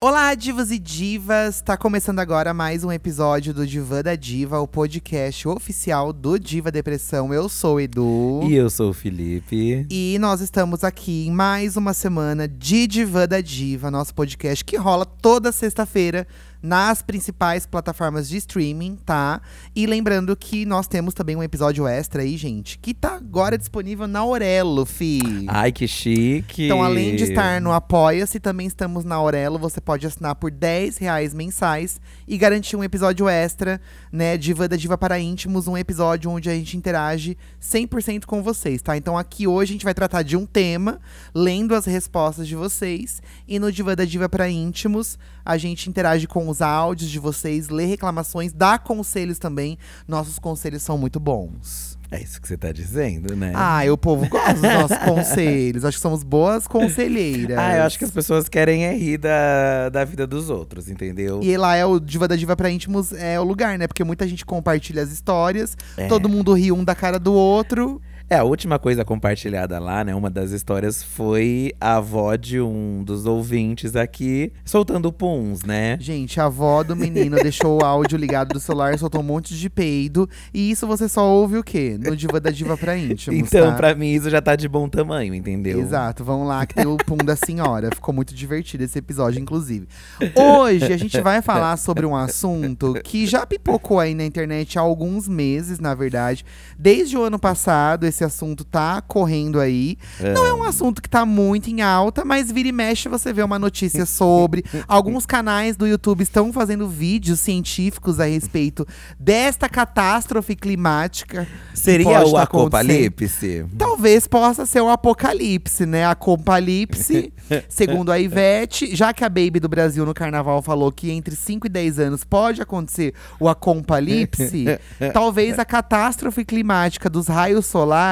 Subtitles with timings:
[0.00, 1.60] Olá, divas e divas!
[1.60, 6.70] Tá começando agora mais um episódio do Diva da Diva, o podcast oficial do Diva
[6.70, 7.34] Depressão.
[7.34, 8.42] Eu sou o Edu.
[8.44, 9.88] E eu sou o Felipe.
[9.90, 14.76] E nós estamos aqui em mais uma semana de Diva da Diva, nosso podcast que
[14.76, 16.28] rola toda sexta-feira
[16.62, 19.40] nas principais plataformas de streaming, tá?
[19.74, 24.06] E lembrando que nós temos também um episódio extra aí, gente, que tá agora disponível
[24.06, 25.20] na Aurelo, fi.
[25.46, 26.64] Ai, que chique!
[26.64, 29.58] Então, além de estar no Apoia-se, também estamos na Aurelo.
[29.58, 33.80] Você pode assinar por 10 reais mensais e garantir um episódio extra,
[34.12, 34.36] né?
[34.36, 38.96] Diva da Diva para íntimos, um episódio onde a gente interage 100% com vocês, tá?
[38.96, 41.00] Então, aqui hoje a gente vai tratar de um tema,
[41.34, 43.22] lendo as respostas de vocês.
[43.46, 47.70] E no Diva da Diva para íntimos, a gente interage com os áudios de vocês,
[47.70, 49.78] lê reclamações, dá conselhos também.
[50.06, 51.96] Nossos conselhos são muito bons.
[52.10, 53.52] É isso que você tá dizendo, né?
[53.54, 55.84] Ah, o povo gosta dos nossos conselhos.
[55.86, 57.56] Acho que somos boas conselheiras.
[57.58, 61.40] Ah, eu acho que as pessoas querem é rir da, da vida dos outros, entendeu?
[61.42, 63.86] E lá é o Diva da Diva pra íntimos, é o lugar, né?
[63.86, 66.06] Porque muita gente compartilha as histórias, É.
[66.08, 68.00] todo mundo ri um da cara do outro.
[68.30, 70.14] É, a última coisa compartilhada lá, né?
[70.14, 75.96] Uma das histórias foi a avó de um dos ouvintes aqui soltando puns, né?
[75.98, 79.70] Gente, a avó do menino deixou o áudio ligado do celular, soltou um monte de
[79.70, 80.28] peido.
[80.52, 81.98] E isso você só ouve o quê?
[81.98, 83.40] No Diva da Diva pra íntimos.
[83.40, 83.76] Então, tá?
[83.76, 85.80] pra mim, isso já tá de bom tamanho, entendeu?
[85.80, 87.88] Exato, vamos lá que tem o pum da senhora.
[87.94, 89.88] Ficou muito divertido esse episódio, inclusive.
[90.36, 94.82] Hoje a gente vai falar sobre um assunto que já pipocou aí na internet há
[94.82, 96.44] alguns meses, na verdade.
[96.78, 99.96] Desde o ano passado, esse assunto tá correndo aí.
[100.20, 103.42] Não é um assunto que tá muito em alta, mas vira e mexe você vê
[103.42, 104.64] uma notícia sobre.
[104.86, 108.86] Alguns canais do YouTube estão fazendo vídeos científicos a respeito
[109.18, 111.46] desta catástrofe climática.
[111.74, 113.64] Seria o tá apocalipse?
[113.76, 116.06] Talvez possa ser o apocalipse, né?
[116.06, 117.32] A compalipse,
[117.68, 118.94] segundo a Ivete.
[118.94, 122.24] Já que a Baby do Brasil no carnaval falou que entre 5 e 10 anos
[122.24, 124.78] pode acontecer o acompalipse,
[125.12, 128.07] talvez a catástrofe climática dos raios solares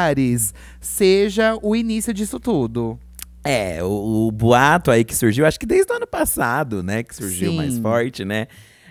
[0.81, 2.99] seja o início disso tudo.
[3.45, 7.03] É, o, o boato aí que surgiu, acho que desde o ano passado, né?
[7.03, 7.57] Que surgiu Sim.
[7.57, 8.49] mais forte, né?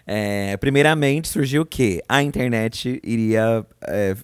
[0.08, 2.02] É, primeiramente surgiu o quê?
[2.08, 3.66] A internet iria.
[3.88, 4.16] é,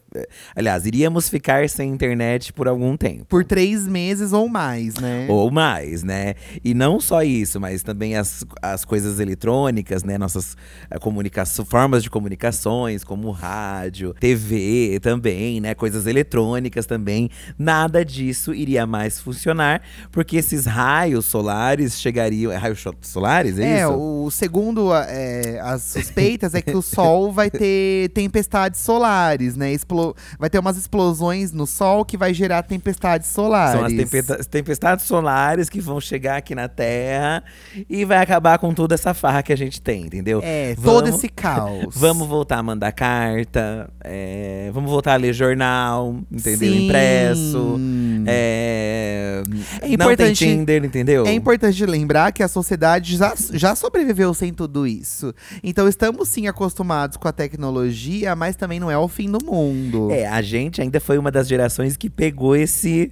[0.56, 3.26] aliás, iríamos ficar sem internet por algum tempo.
[3.26, 5.26] Por três meses ou mais, né?
[5.30, 6.36] Ou mais, né?
[6.64, 10.18] E não só isso, mas também as, as coisas eletrônicas, né?
[10.18, 10.58] Nossas
[10.90, 15.74] eh, comunicações, formas de comunicações, como rádio, TV também, né?
[15.74, 17.30] Coisas eletrônicas também.
[17.58, 22.52] Nada disso iria mais funcionar, porque esses raios solares chegariam.
[22.52, 23.58] É raios solares?
[23.58, 23.94] É, É, isso?
[23.94, 29.72] o segundo é, as suspeitas é que o Sol vai ter tempestades solares, né?
[30.10, 33.78] Explo- vai ter umas explosões no Sol que vai gerar tempestades solares.
[33.80, 37.44] São as tempesta- tempestades solares que vão chegar aqui na Terra
[37.90, 40.42] e vai acabar com toda essa farra que a gente tem, entendeu?
[40.44, 41.96] É, Vamos- todo esse caos.
[41.96, 46.70] Vamos voltar a mandar carta, é, vamos voltar a ler jornal, entendeu?
[46.70, 46.86] Sim.
[46.86, 47.80] Impresso.
[48.28, 49.44] É,
[49.82, 51.26] É não importante- tem Tinder, entendeu?
[51.26, 55.34] É importante lembrar que a sociedade já, já sobreviveu sem tudo isso.
[55.64, 60.10] Então estamos sim acostumados com a tecnologia, mas também não é o fim do mundo.
[60.12, 63.12] É, a gente ainda foi uma das gerações que pegou esse,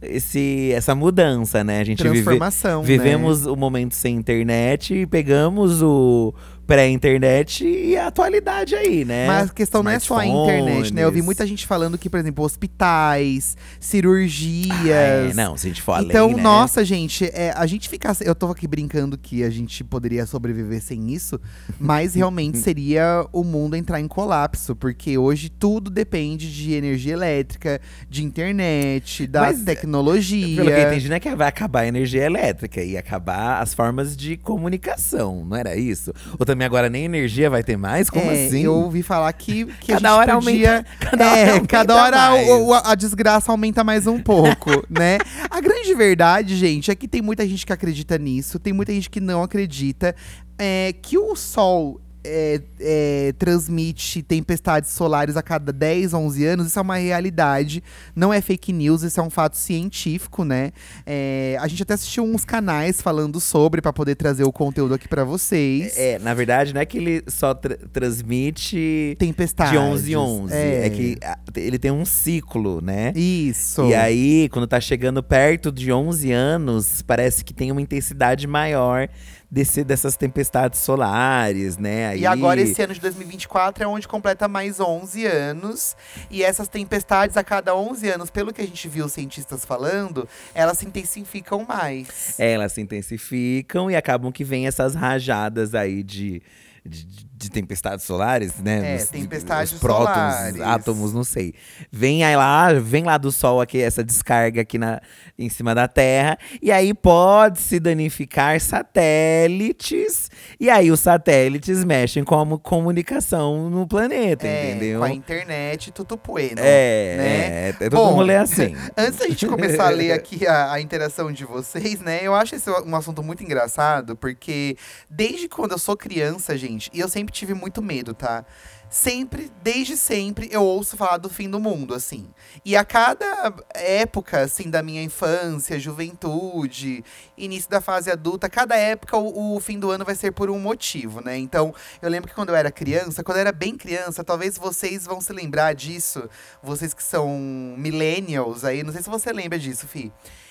[0.00, 1.80] esse, essa mudança, né?
[1.80, 2.86] A gente vive, Transformação, né?
[2.86, 6.32] vivemos o momento sem internet e pegamos o
[6.68, 9.26] pré-internet e a atualidade aí, né?
[9.26, 11.02] Mas a questão não é só a internet, né?
[11.02, 11.24] Eu vi Smartphones.
[11.24, 14.70] muita gente falando que, por exemplo, hospitais, cirurgias.
[14.70, 16.42] Ah, é, não, se a gente for além, Então, né?
[16.42, 18.12] nossa, gente, é, a gente fica.
[18.20, 21.40] Eu tô aqui brincando que a gente poderia sobreviver sem isso,
[21.80, 27.80] mas realmente seria o mundo entrar em colapso, porque hoje tudo depende de energia elétrica,
[28.10, 30.56] de internet, da Mas, tecnologia.
[30.56, 33.72] Pelo que eu entendi, não é que vai acabar a energia elétrica, ia acabar as
[33.72, 36.12] formas de comunicação, não era isso?
[36.38, 38.08] Ou também agora nem energia vai ter mais?
[38.10, 38.64] Como É, assim?
[38.64, 40.76] Eu ouvi falar que, que Cada a gente hora podia.
[40.76, 42.48] aumenta- cada é, hora aumenta cada hora mais.
[42.48, 45.18] o- o- a desgraça aumenta mais um pouco, né?
[45.50, 49.08] A grande verdade, gente, é que tem muita gente que acredita nisso, tem muita gente
[49.10, 50.14] que não acredita.
[50.58, 52.00] É, que o sol.
[52.24, 57.82] É, é, transmite tempestades solares a cada 10, 11 anos, isso é uma realidade.
[58.14, 60.72] Não é fake news, isso é um fato científico, né?
[61.06, 65.08] É, a gente até assistiu uns canais falando sobre pra poder trazer o conteúdo aqui
[65.08, 65.96] pra vocês.
[65.96, 69.72] É, na verdade, não é que ele só tra- transmite Tempestades.
[69.72, 70.54] de 11 em 11.
[70.54, 70.90] É.
[70.90, 71.18] Que
[71.56, 73.12] ele tem um ciclo, né?
[73.14, 73.84] Isso.
[73.86, 79.08] E aí, quando tá chegando perto de 11 anos, parece que tem uma intensidade maior.
[79.50, 82.08] Desse, dessas tempestades solares, né?
[82.08, 85.96] Aí, E agora, esse ano de 2024 é onde completa mais 11 anos.
[86.30, 90.28] E essas tempestades, a cada 11 anos, pelo que a gente viu os cientistas falando,
[90.54, 92.38] elas se intensificam mais.
[92.38, 96.42] É, elas se intensificam e acabam que vem essas rajadas aí de,
[96.84, 98.94] de, de tempestades solares, né?
[98.94, 100.60] É, Os- tempestades os prótons, solares.
[100.62, 101.52] átomos, não sei.
[101.92, 105.00] Vem aí lá, vem lá do Sol aqui, essa descarga aqui na,
[105.38, 106.38] em cima da Terra.
[106.62, 110.30] E aí pode se danificar satélites.
[110.58, 115.00] E aí os satélites mexem com a comunicação no planeta, É, entendeu?
[115.00, 116.56] com a internet, tudo bueno.
[116.58, 117.26] É, né?
[117.26, 118.74] é, é todo Bom, rolê assim.
[118.96, 122.20] Antes da gente começar a ler aqui a, a interação de vocês, né?
[122.22, 124.76] Eu acho esse um assunto muito engraçado, porque
[125.10, 128.44] desde quando eu sou criança, gente, e eu sempre tive muito medo, tá?
[128.90, 132.26] Sempre, desde sempre, eu ouço falar do fim do mundo, assim.
[132.64, 137.04] E a cada época, assim, da minha infância, juventude,
[137.36, 140.58] início da fase adulta, cada época o, o fim do ano vai ser por um
[140.58, 141.36] motivo, né?
[141.36, 145.04] Então, eu lembro que quando eu era criança, quando eu era bem criança, talvez vocês
[145.04, 146.26] vão se lembrar disso,
[146.62, 147.28] vocês que são
[147.76, 150.10] millennials aí, não sei se você lembra disso, Fi.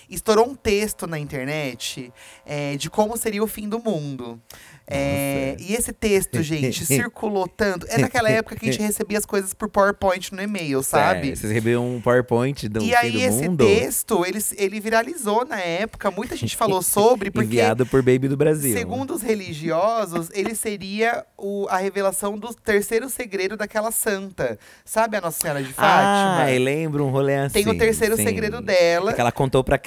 [0.09, 2.12] Estourou um texto na internet
[2.45, 4.42] é, de como seria o fim do mundo.
[4.89, 7.86] É, e esse texto, gente, circulou tanto.
[7.89, 11.31] É naquela época que a gente recebia as coisas por PowerPoint no e-mail, sabe?
[11.31, 13.65] É, vocês receberam um PowerPoint do e aí, esse mundo?
[13.65, 18.38] texto, ele, ele viralizou na época, muita gente falou sobre, porque Enviado por Baby do
[18.38, 18.77] Brasil.
[18.77, 24.57] Segundo os religiosos, ele seria o, a revelação do terceiro segredo daquela santa.
[24.86, 26.45] Sabe a Nossa Senhora de Fátima?
[26.45, 27.62] Ah, lembro um rolê assim.
[27.62, 28.24] Tem o terceiro sim.
[28.24, 29.12] segredo dela.
[29.12, 29.77] É que ela contou pra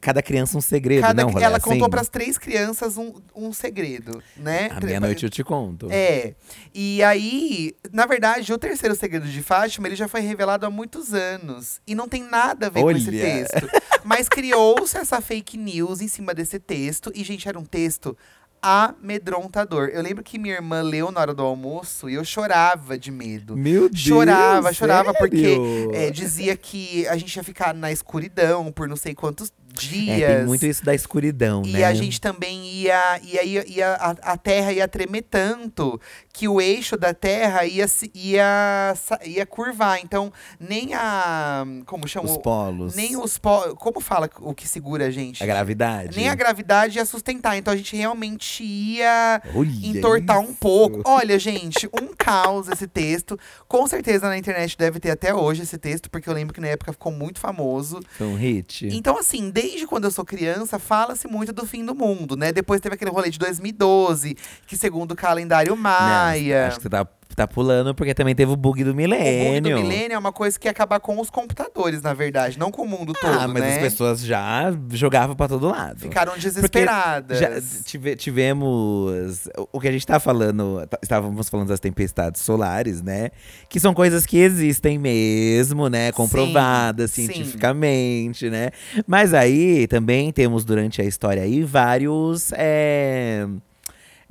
[0.00, 1.30] cada criança um segredo, Cada- não?
[1.30, 1.70] rolê ela assim?
[1.70, 4.68] contou para as três crianças um, um segredo, né?
[4.74, 5.88] À meia-noite eu te conto.
[5.90, 6.34] É.
[6.74, 11.14] E aí, na verdade, o terceiro segredo de Fátima, ele já foi revelado há muitos
[11.14, 11.80] anos.
[11.86, 13.20] E não tem nada a ver com esse Olha.
[13.20, 13.68] texto.
[14.04, 17.10] Mas criou-se essa fake news em cima desse texto.
[17.14, 18.16] E, gente, era um texto
[18.62, 19.88] amedrontador.
[19.88, 23.56] Eu lembro que minha irmã leu na hora do almoço e eu chorava de medo.
[23.56, 25.94] Meu Deus, Chorava, chorava, porque sério?
[25.94, 29.52] é, dizia que a gente ia ficar na escuridão por não sei quantos
[29.82, 30.20] dias.
[30.22, 31.84] É, tem muito isso da escuridão, E né?
[31.84, 33.20] a gente também ia.
[33.22, 36.00] ia, ia, ia- a, a Terra ia tremer tanto
[36.32, 38.94] que o eixo da Terra ia, ia,
[39.24, 40.00] ia curvar.
[40.02, 41.64] Então, nem a.
[41.86, 42.30] Como chama?
[42.30, 42.94] Os polos.
[42.94, 43.74] Nem os polos.
[43.78, 45.42] Como fala o que segura a gente?
[45.42, 46.16] A gravidade.
[46.16, 47.56] Nem a gravidade ia sustentar.
[47.56, 50.54] Então a gente realmente ia Olha entortar um isso.
[50.60, 51.02] pouco.
[51.04, 53.38] Olha, gente, um caos esse texto.
[53.68, 56.68] Com certeza na internet deve ter até hoje esse texto, porque eu lembro que na
[56.68, 58.00] época ficou muito famoso.
[58.16, 58.86] Foi um hit.
[58.92, 62.52] Então, assim, desde quando eu sou criança, fala-se muito do fim do mundo, né?
[62.52, 64.36] Depois teve aquele rolê de 2012,
[64.66, 66.68] que segundo o calendário Não, maia.
[66.68, 67.06] acho que você tá,
[67.36, 69.76] tá pulando porque também teve o bug do O bug milênio.
[69.76, 72.82] do milênio é uma coisa que ia acabar com os computadores, na verdade, não com
[72.82, 73.74] o mundo todo, Ah, mas né?
[73.76, 76.00] as pessoas já jogavam pra todo lado.
[76.00, 77.38] Ficaram desesperadas.
[77.84, 79.48] Tive- tivemos.
[79.72, 80.86] o- que a gente tá falando.
[80.88, 83.30] tá- Estávamos falando das tempestades solares, né?
[83.68, 86.12] Que são coisas que existem mesmo, né?
[86.12, 87.26] Comprovadas sim.
[87.26, 88.70] cientificamente, né?
[89.06, 92.50] Mas aí também temos durante a história aí vários.
[92.54, 93.46] é,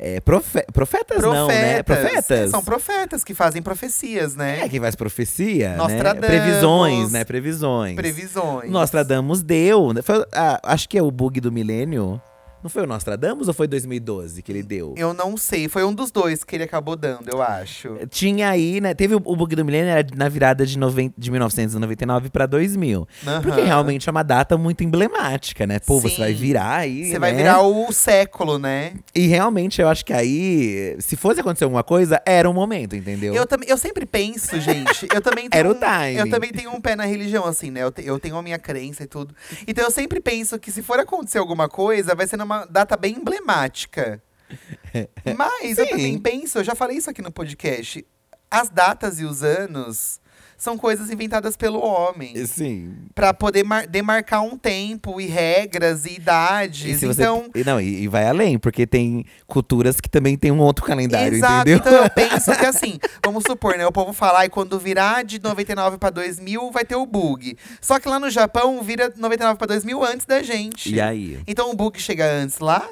[0.01, 1.83] é, profe- profetas, não, né?
[1.83, 2.49] Profetas.
[2.49, 4.61] São profetas que fazem profecias, né?
[4.61, 5.75] É, quem faz profecia, né?
[5.77, 6.25] Nostradamus.
[6.27, 7.23] Previsões, né?
[7.25, 7.95] Previsões.
[7.95, 8.71] Previsões.
[8.71, 9.93] Nostradamus deu.
[9.93, 10.01] né?
[10.01, 12.21] Foi, ah, acho que é o bug do milênio.
[12.61, 14.93] Não foi o Nostradamus ou foi 2012 que ele deu?
[14.97, 17.97] Eu não sei, foi um dos dois que ele acabou dando, eu acho.
[18.09, 18.93] Tinha aí, né?
[18.93, 23.07] Teve o, o bug do milênio era na virada de, noven, de 1999 pra 2000.
[23.41, 23.67] Porque Aham.
[23.67, 25.79] realmente é uma data muito emblemática, né?
[25.79, 26.21] Pô, você Sim.
[26.21, 27.05] vai virar aí.
[27.11, 27.37] Você vai né?
[27.37, 28.93] virar o século, né?
[29.15, 33.33] E realmente eu acho que aí, se fosse acontecer alguma coisa, era o momento, entendeu?
[33.33, 35.07] Eu, eu sempre penso, gente.
[35.13, 36.17] Eu também Era o um- timing.
[36.19, 37.83] Eu também tenho um pé na religião, assim, né?
[37.83, 39.33] Eu, eu tenho a minha crença e tudo.
[39.67, 43.15] Então eu sempre penso que se for acontecer alguma coisa, vai ser numa data bem
[43.15, 44.21] emblemática.
[45.37, 45.91] Mas eu Sim.
[45.91, 48.05] também penso, eu já falei isso aqui no podcast.
[48.49, 50.19] As datas e os anos
[50.59, 52.45] são coisas inventadas pelo homem.
[52.45, 52.93] Sim.
[53.15, 56.99] Pra poder mar- demarcar um tempo e regras e E idades.
[56.99, 57.49] você, então.
[57.55, 61.35] e não, e, e vai além, porque tem culturas que também tem um outro calendário,
[61.37, 61.77] Exato, entendeu?
[61.77, 63.87] então eu penso que assim, vamos supor, né?
[63.87, 67.57] O povo fala, e quando virar de 99 pra 2000, vai ter o bug.
[67.81, 70.93] Só que lá no Japão, vira 99 pra 2000 antes da gente.
[70.93, 71.39] E aí?
[71.47, 72.85] Então o bug chega antes lá.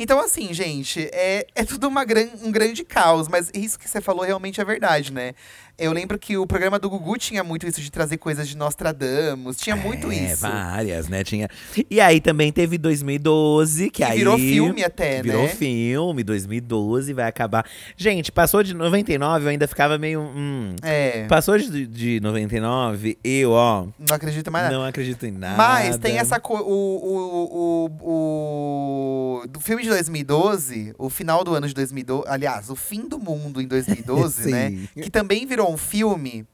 [0.00, 4.00] Então, assim, gente, é, é tudo uma gran, um grande caos, mas isso que você
[4.00, 5.32] falou realmente é verdade, né?
[5.78, 9.58] Eu lembro que o programa do Gugu tinha muito isso de trazer coisas de Nostradamus,
[9.58, 10.40] tinha muito é, isso.
[10.40, 11.22] várias, né?
[11.22, 11.48] Tinha.
[11.90, 14.18] E aí também teve 2012, que, Que aí.
[14.18, 15.48] virou filme até, virou né?
[15.48, 17.66] filme, 2012 vai acabar.
[17.94, 20.22] Gente, passou de 99, eu ainda ficava meio.
[20.22, 20.74] Hum.
[20.82, 24.76] É, Passou de, de 99, eu, ó, não acredito mais nada.
[24.78, 25.56] não acredito em nada.
[25.56, 26.64] Mas tem essa coisa.
[26.64, 32.70] O, o, o, o, do filme de 2012, o final do ano de 2012, aliás,
[32.70, 34.72] o fim do mundo em 2012, né?
[34.94, 36.46] Que também virou um filme.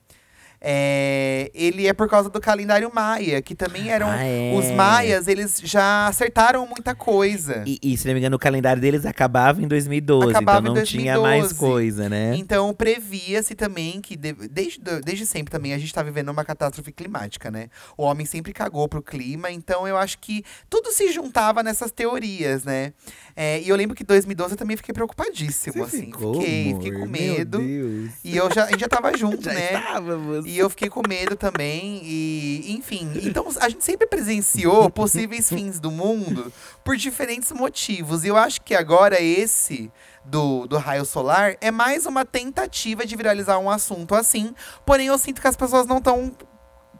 [0.64, 4.08] é, ele é por causa do calendário maia, que também eram.
[4.08, 4.54] Ah, é.
[4.56, 7.64] Os maias, eles já acertaram muita coisa.
[7.66, 10.82] E, e, se não me engano, o calendário deles acabava em 2012, Acabava então não
[10.84, 11.54] tinha mais 2012.
[11.58, 12.36] coisa, né?
[12.36, 16.92] Então previa-se também que, de- desde, desde sempre também, a gente tá vivendo uma catástrofe
[16.92, 17.66] climática, né?
[17.96, 22.62] O homem sempre cagou pro clima, então eu acho que tudo se juntava nessas teorias,
[22.62, 22.92] né?
[23.34, 26.12] É, e eu lembro que em 2012 eu também fiquei preocupadíssimo, assim.
[26.12, 27.60] fiquei, fiquei com medo.
[27.60, 28.12] Meu Deus.
[28.24, 29.74] E eu já, a gente já tava junto, Já né?
[29.74, 30.46] estávamos.
[30.46, 32.00] E eu fiquei com medo também.
[32.04, 36.52] E, enfim, então a gente sempre presenciou possíveis fins do mundo
[36.84, 38.24] por diferentes motivos.
[38.24, 39.90] E eu acho que agora esse
[40.24, 44.54] do, do raio solar é mais uma tentativa de viralizar um assunto assim.
[44.84, 46.32] Porém, eu sinto que as pessoas não estão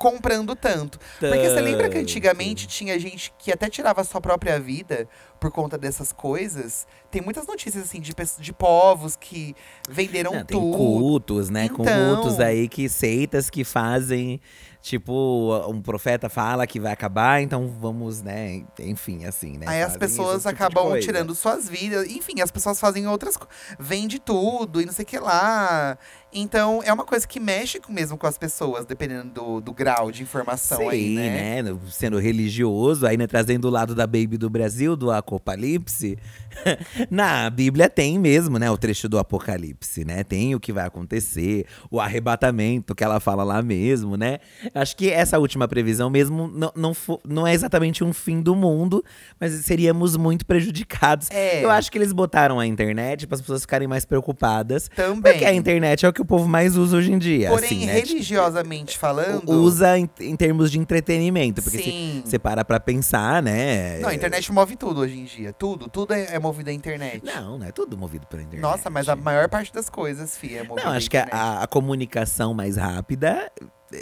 [0.02, 0.98] comprando tanto.
[1.20, 5.52] Porque você lembra que antigamente tinha gente que até tirava a sua própria vida por
[5.52, 6.86] conta dessas coisas?
[7.08, 9.54] Tem muitas notícias assim de, de povos que
[9.88, 10.76] venderam Não, tem tudo.
[10.76, 11.66] cultos, né?
[11.66, 11.84] Então-
[12.16, 14.40] Cultos aí que seitas que fazem,
[14.80, 18.64] tipo, um profeta fala que vai acabar, então vamos, né?
[18.80, 19.66] Enfim, assim, né?
[19.68, 22.08] Aí as pessoas tipo acabam tirando suas vidas.
[22.08, 23.54] Enfim, as pessoas fazem outras coisas.
[23.78, 25.96] Vende tudo e não sei o que lá.
[26.32, 30.22] Então, é uma coisa que mexe mesmo com as pessoas, dependendo do, do grau de
[30.22, 31.62] informação Sim, aí, né?
[31.62, 31.78] né?
[31.90, 36.16] Sendo religioso, aí né, trazendo o lado da Baby do Brasil, do Apocalipse.
[37.10, 38.70] Na Bíblia tem mesmo, né?
[38.70, 40.24] O trecho do Apocalipse, né?
[40.24, 44.38] Tem o que vai acontecer, o arrebatamento que ela fala lá mesmo, né?
[44.74, 46.96] Acho que essa última previsão mesmo não, não,
[47.26, 49.04] não é exatamente um fim do mundo,
[49.38, 51.30] mas seríamos muito prejudicados.
[51.30, 51.62] É.
[51.62, 54.88] Eu acho que eles botaram a internet para as pessoas ficarem mais preocupadas.
[54.94, 55.32] Também.
[55.32, 57.48] Porque a internet é o que o povo mais usa hoje em dia.
[57.50, 57.92] Porém, assim, né?
[57.94, 59.50] religiosamente falando.
[59.50, 61.60] usa em, em termos de entretenimento.
[61.62, 62.22] Porque se Sim.
[62.24, 63.98] você para pra pensar, né?
[64.00, 65.52] Não, a internet move tudo hoje em dia.
[65.52, 65.88] Tudo.
[65.88, 67.22] Tudo é, é movido à internet.
[67.24, 68.62] Não, não é tudo movido pela internet.
[68.62, 71.66] Nossa, mas a maior parte das coisas, Fia, é movida Não, acho que a- a
[71.66, 73.50] comunicação mais rápida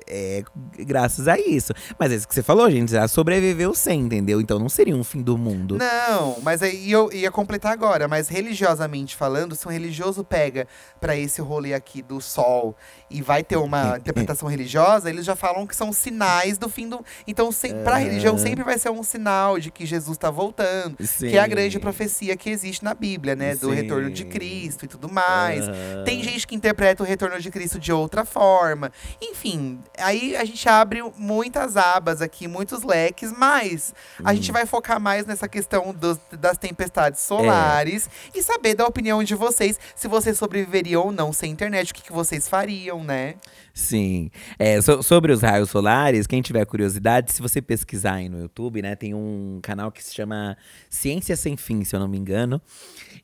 [0.07, 0.43] é
[0.79, 1.73] graças a isso.
[1.99, 4.41] Mas é isso que você falou, gente, já sobreviveu sem, entendeu?
[4.41, 5.79] Então não seria um fim do mundo.
[5.79, 10.67] Não, mas aí eu ia completar agora, mas religiosamente falando, se um religioso pega
[11.01, 12.77] pra esse rolê aqui do sol
[13.11, 17.05] e vai ter uma interpretação religiosa, eles já falam que são sinais do fim do.
[17.27, 20.97] Então, se, pra religião sempre vai ser um sinal de que Jesus tá voltando.
[21.19, 21.81] Que é a grande Sim.
[21.81, 23.55] profecia que existe na Bíblia, né?
[23.57, 23.75] Do Sim.
[23.75, 25.69] retorno de Cristo e tudo mais.
[25.69, 26.05] Aham.
[26.05, 28.93] Tem gente que interpreta o retorno de Cristo de outra forma.
[29.21, 33.93] Enfim, aí a gente abre muitas abas aqui, muitos leques, mas
[34.25, 34.35] a Hum.
[34.35, 36.61] gente vai focar mais nessa questão dos- das É.
[36.61, 41.91] tempestades solares e saber da opinião de vocês, se vocês sobreviveriam ou não sem internet,
[41.91, 43.37] o que, que vocês fariam, né?
[43.81, 44.31] Sim.
[44.59, 48.83] É, so- sobre os raios solares, quem tiver curiosidade, se você pesquisar aí no YouTube,
[48.83, 50.55] né, tem um canal que se chama
[50.91, 52.61] Ciência Sem Fim, se eu não me engano.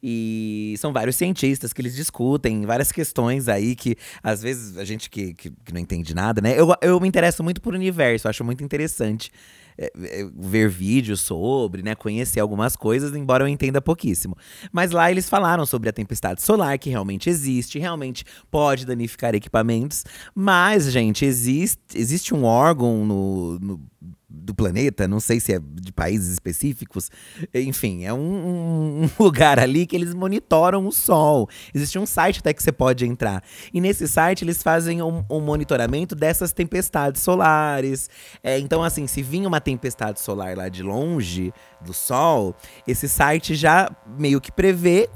[0.02, 5.10] E são vários cientistas que eles discutem várias questões aí que, às vezes, a gente
[5.10, 6.58] que, que, que não entende nada, né?
[6.58, 9.30] Eu, eu me interesso muito por universo, acho muito interessante.
[9.78, 14.34] é, é, ver vídeos sobre, né, conhecer algumas coisas, embora eu entenda pouquíssimo.
[14.72, 20.02] Mas lá eles falaram sobre a tempestade solar, que realmente existe, realmente pode danificar equipamentos,
[20.46, 23.80] mas, gente, existe, existe um órgão no, no-
[24.28, 27.10] do planeta, não sei se é de países específicos,
[27.52, 31.48] enfim, é um, um lugar ali que eles monitoram o Sol.
[31.74, 33.42] Existe um site até que você pode entrar.
[33.74, 38.08] E nesse site eles fazem um, um monitoramento dessas tempestades solares.
[38.40, 42.54] É, então, assim, se vinha uma tempestade solar lá de longe do Sol,
[42.86, 45.08] esse site já meio que prevê,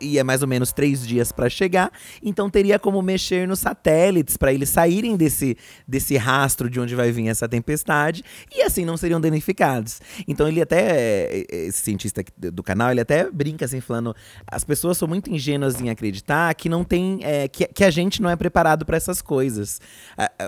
[0.00, 1.90] e é mais ou menos três dias para chegar,
[2.22, 7.10] então teria como mexer nos satélites para eles saírem desse, desse rastro de onde vai
[7.12, 8.22] vir essa tempestade
[8.54, 10.00] e assim não seriam danificados.
[10.26, 14.14] Então ele até, esse cientista do canal, ele até brinca assim, falando:
[14.50, 18.20] as pessoas são muito ingênuas em acreditar que não tem, é, que, que a gente
[18.20, 19.80] não é preparado para essas coisas.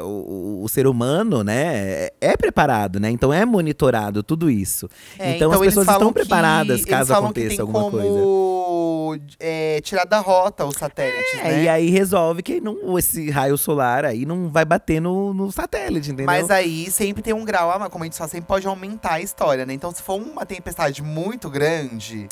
[0.03, 3.11] O, o- o ser humano, né, é, é preparado, né?
[3.11, 4.89] Então é monitorado tudo isso.
[5.19, 8.09] É, então, as eles pessoas estão que- preparadas caso que aconteça alguma coisa.
[9.39, 11.63] é, tirar da rota os satélites, É, né?
[11.65, 16.09] e aí resolve que não, esse raio solar aí não vai bater no, no satélite,
[16.09, 16.27] entendeu?
[16.27, 19.15] Mas aí sempre tem um grau, ah, mas como a gente só sempre pode aumentar
[19.15, 19.75] a história, né?
[19.75, 22.27] Então, se for uma tempestade muito grande,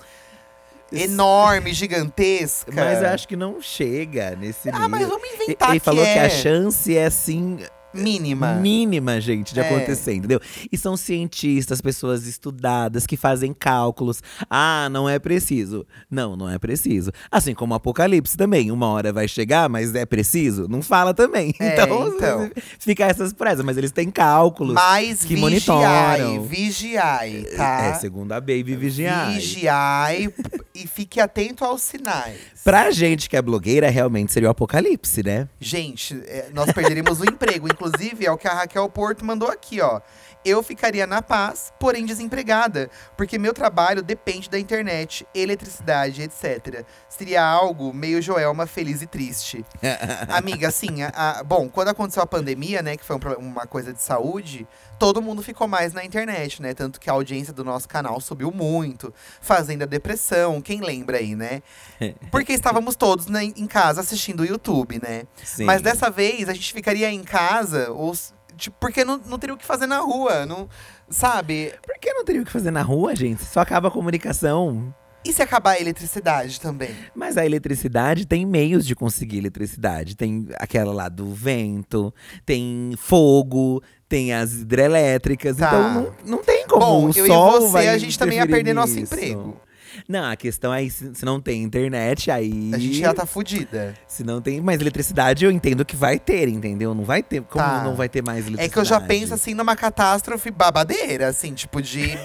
[0.93, 2.73] enorme, gigantesca.
[2.75, 4.85] Mas eu acho que não chega nesse nível.
[4.85, 6.12] Ah, mas vamos inventar Ele que falou é.
[6.15, 7.59] que a chance é assim
[7.93, 8.55] Mínima.
[8.55, 9.63] mínima, gente, de É.
[9.67, 10.41] acontecer, entendeu?
[10.71, 14.23] E são cientistas, pessoas estudadas que fazem cálculos.
[14.49, 15.87] Ah, não é preciso.
[16.11, 17.11] Não, não é preciso.
[17.31, 18.71] Assim como o apocalipse também.
[18.71, 20.67] Uma hora vai chegar, mas é preciso?
[20.69, 21.55] Não fala também.
[21.59, 22.51] É, então, então.
[22.79, 23.65] fica essas presas.
[23.65, 24.75] Mas eles têm cálculos.
[24.75, 26.43] Mas que vigiai, monitoram.
[26.45, 27.87] vigiai, tá?
[27.87, 29.33] É, segundo a Baby Vigiar.
[29.33, 32.37] Vigiai p- e fique atento aos sinais.
[32.65, 35.49] Pra gente que é blogueira, realmente seria o apocalipse, né?
[35.59, 37.67] Gente, é, nós perderíamos o emprego.
[37.81, 40.03] Inclusive, é o que a Raquel Porto mandou aqui, ó.
[40.45, 46.85] Eu ficaria na paz, porém desempregada, porque meu trabalho depende da internet, eletricidade, etc.
[47.09, 49.65] Seria algo meio Joelma feliz e triste.
[50.29, 53.21] Amiga, assim, a- a- bom, quando aconteceu a pandemia, né, que foi um
[53.51, 54.67] uma coisa de saúde,
[54.99, 56.73] todo mundo ficou mais na internet, né?
[56.73, 61.35] Tanto que a audiência do nosso canal subiu muito, fazendo a depressão, quem lembra aí,
[61.35, 61.63] né?
[62.31, 65.25] Porque estávamos todos né, em casa assistindo o YouTube, né?
[65.45, 65.65] Sim.
[65.65, 68.15] Mas dessa vez a gente ficaria em casa, ou,
[68.61, 70.69] tipo, porque não, não teria o que fazer na rua, não,
[71.09, 71.73] sabe?
[71.85, 73.45] Por que não teria o que fazer na rua, gente?
[73.45, 74.95] Só acaba a comunicação.
[75.23, 76.90] E se acabar a eletricidade também?
[77.14, 80.17] Mas a eletricidade tem meios de conseguir eletricidade.
[80.17, 82.12] Tem aquela lá do vento,
[82.47, 85.59] tem fogo, tem as hidrelétricas.
[85.59, 85.67] Tá.
[85.67, 86.81] Então não, não tem como.
[86.81, 89.14] Bom, o eu e sol você, vai a gente também ia perder nosso nisso.
[89.14, 89.61] emprego.
[90.09, 92.71] Não, a questão é se, se não tem internet, aí.
[92.75, 93.95] A gente já tá fudida.
[94.07, 96.95] Se não tem mais eletricidade, eu entendo que vai ter, entendeu?
[96.95, 97.43] Não vai ter.
[97.43, 97.83] Como Tá.
[97.85, 98.69] não vai ter mais eletricidade?
[98.69, 102.17] É que eu já penso assim numa catástrofe babadeira, assim, tipo de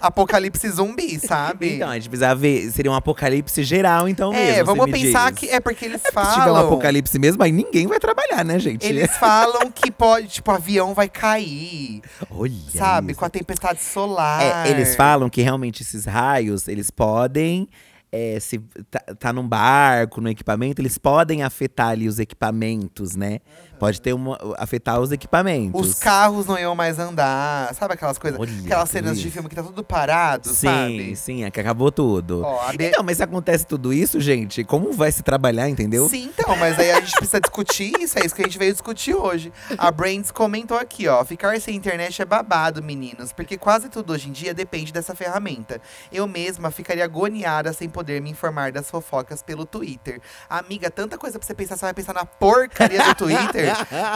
[0.00, 1.76] apocalipse zumbi, sabe?
[1.76, 2.70] Então, a gente precisava ver.
[2.70, 4.60] Seria um apocalipse geral, então mesmo.
[4.60, 5.40] é, vamos pensar diz.
[5.40, 6.34] que é porque eles Se falam.
[6.34, 8.86] tiver um apocalipse mesmo, aí ninguém vai trabalhar, né, gente?
[8.86, 13.12] Eles falam que pode, tipo, o avião vai cair, Olha sabe?
[13.12, 13.18] isso.
[13.20, 14.66] Com a tempestade solar.
[14.66, 17.68] É, eles falam que realmente esses raios, eles podem.
[18.12, 18.58] é, se
[18.90, 23.40] tá, tá num barco, no equipamento, eles podem afetar ali os equipamentos, né?
[23.78, 25.80] Pode ter uma, afetar os equipamentos.
[25.88, 29.54] Os carros não iam mais andar, sabe aquelas coisas, Olha, aquelas cenas de filme que
[29.54, 31.16] tá tudo parado, Sim, sabe?
[31.16, 32.42] sim, é que acabou tudo.
[32.44, 36.08] Ó, de- Então, mas se acontece tudo isso, gente, como vai se trabalhar, entendeu?
[36.08, 38.72] Sim, então, mas aí a gente precisa discutir isso, é isso que a gente veio
[38.72, 39.52] discutir hoje.
[39.78, 44.28] A Brains comentou aqui, ó, ficar sem internet é babado, meninos, porque quase tudo hoje
[44.28, 45.80] em dia depende dessa ferramenta.
[46.12, 50.20] Eu mesma ficaria agoniada sem poder me informar das fofocas pelo Twitter.
[50.48, 53.63] Amiga, tanta coisa pra você pensar, você vai pensar na porcaria do Twitter,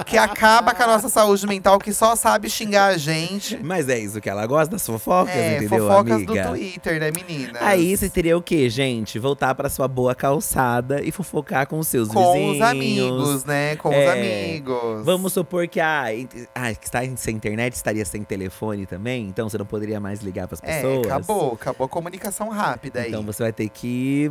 [0.06, 3.58] que acaba com a nossa saúde mental, que só sabe xingar a gente.
[3.62, 6.42] Mas é isso que ela gosta, das fofocas, É, entendeu, fofocas amiga?
[6.42, 7.58] do Twitter, né, menina?
[7.62, 9.18] Aí você teria o quê, gente?
[9.18, 12.56] Voltar pra sua boa calçada e fofocar com os seus Com vizinhos.
[12.56, 13.76] os amigos, né?
[13.76, 15.04] Com os É, amigos.
[15.04, 19.58] Vamos supor que ent- ah, que está sem internet, estaria sem telefone também, então você
[19.58, 21.06] não poderia mais ligar pras É, pessoas.
[21.06, 23.08] acabou, acabou a comunicação rápida aí.
[23.08, 24.30] Então você vai ter que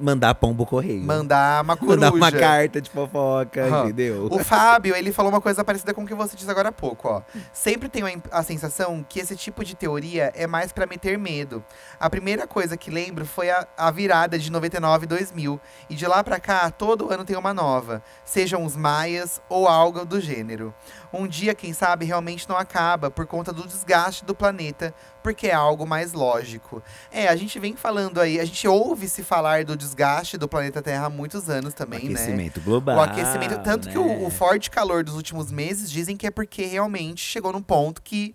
[0.00, 1.02] mandar pombo correio.
[1.02, 1.96] Mandar uma coruja.
[1.96, 3.84] Mandar uma carta de fofoca, Aham.
[3.84, 4.28] entendeu?
[4.30, 7.08] O Fábio, ele falou uma coisa parecida com o que você disse agora há pouco,
[7.08, 7.22] ó.
[7.52, 11.62] Sempre tenho a, sensação que esse tipo de teoria é mais pra meter medo.
[11.98, 15.60] A primeira coisa que lembro foi a, a virada de 99 e 2000.
[15.88, 18.02] E de lá pra cá, todo ano tem uma nova.
[18.24, 20.74] Sejam os maias ou algo do gênero.
[21.12, 25.54] Um dia, quem sabe, realmente não acaba por conta do desgaste do planeta, porque é
[25.54, 26.82] algo mais lógico.
[27.10, 30.82] É, a gente vem falando aí, a gente ouve se falar do desgaste do planeta
[30.82, 32.14] Terra há muitos anos O também, né?
[32.14, 32.96] aquecimento global.
[32.96, 33.58] O aquecimento.
[33.62, 34.26] Tanto que o, né?
[34.26, 38.34] o forte calor dos últimos meses dizem que é porque realmente chegou num ponto que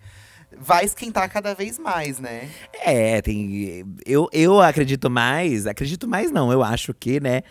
[0.58, 2.48] vai esquentar cada vez mais, né?
[2.72, 3.84] É, tem.
[4.04, 5.66] Eu, eu acredito mais.
[5.66, 6.52] Acredito mais, não.
[6.52, 7.42] Eu acho que, né?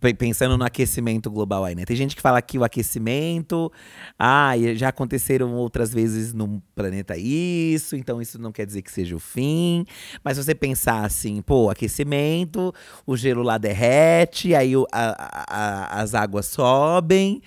[0.00, 1.84] Pe- Pensando no aquecimento global aí, né?
[1.84, 3.70] Tem gente que fala que o aquecimento.
[4.18, 9.14] Ah, já aconteceram outras vezes no planeta isso, então isso não quer dizer que seja
[9.14, 9.84] o fim.
[10.24, 12.74] Mas se você pensar assim, pô, aquecimento,
[13.06, 17.42] o gelo lá derrete, aí o- a- a- as águas sobem.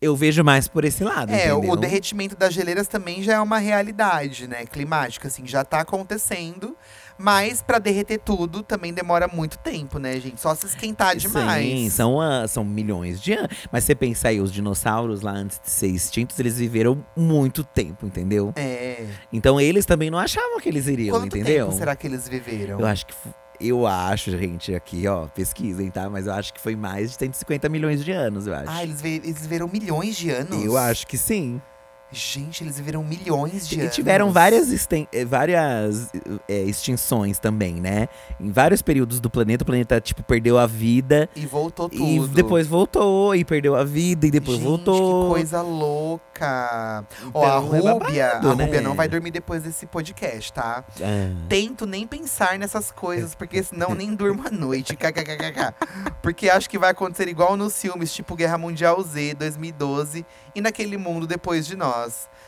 [0.00, 1.32] Eu vejo mais por esse lado.
[1.32, 1.72] É, entendeu?
[1.72, 4.64] o derretimento das geleiras também já é uma realidade, né?
[4.64, 6.76] Climática, assim, já tá acontecendo.
[7.18, 10.40] Mas pra derreter tudo também demora muito tempo, né, gente?
[10.40, 11.66] Só se esquentar demais.
[11.66, 13.48] Sim, são, ah, são milhões de anos.
[13.72, 18.06] Mas você pensa aí, os dinossauros lá antes de ser extintos, eles viveram muito tempo,
[18.06, 18.52] entendeu?
[18.56, 19.06] É.
[19.32, 21.66] Então eles também não achavam que eles iriam, Quanto entendeu?
[21.66, 22.78] tempo será que eles viveram?
[22.80, 23.14] Eu acho que.
[23.60, 26.08] Eu acho, gente, aqui, ó, pesquisem, tá?
[26.08, 28.70] Mas eu acho que foi mais de 150 milhões de anos, eu acho.
[28.70, 30.64] Ah, eles, vi- eles viveram milhões de anos?
[30.64, 31.60] eu acho que sim.
[32.10, 33.94] Gente, eles viveram milhões de E anos.
[33.94, 36.10] tiveram várias, eh, várias
[36.48, 38.08] eh, extinções também, né?
[38.40, 41.28] Em vários períodos do planeta, o planeta, tipo, perdeu a vida.
[41.36, 42.02] E voltou tudo.
[42.02, 45.24] E depois voltou, e perdeu a vida, e depois Gente, voltou.
[45.24, 47.04] que coisa louca.
[47.34, 47.92] Ó, a Então, é Rúbia,
[48.28, 48.80] babado, a Rúbia né?
[48.80, 50.84] não vai dormir depois desse podcast, tá?
[51.02, 51.46] Ah.
[51.48, 54.96] Tento nem pensar nessas coisas, porque senão nem durmo à noite.
[56.22, 60.96] Porque acho que vai acontecer igual nos filmes, tipo Guerra Mundial Z, 2012, e naquele
[60.96, 61.97] mundo depois de nós.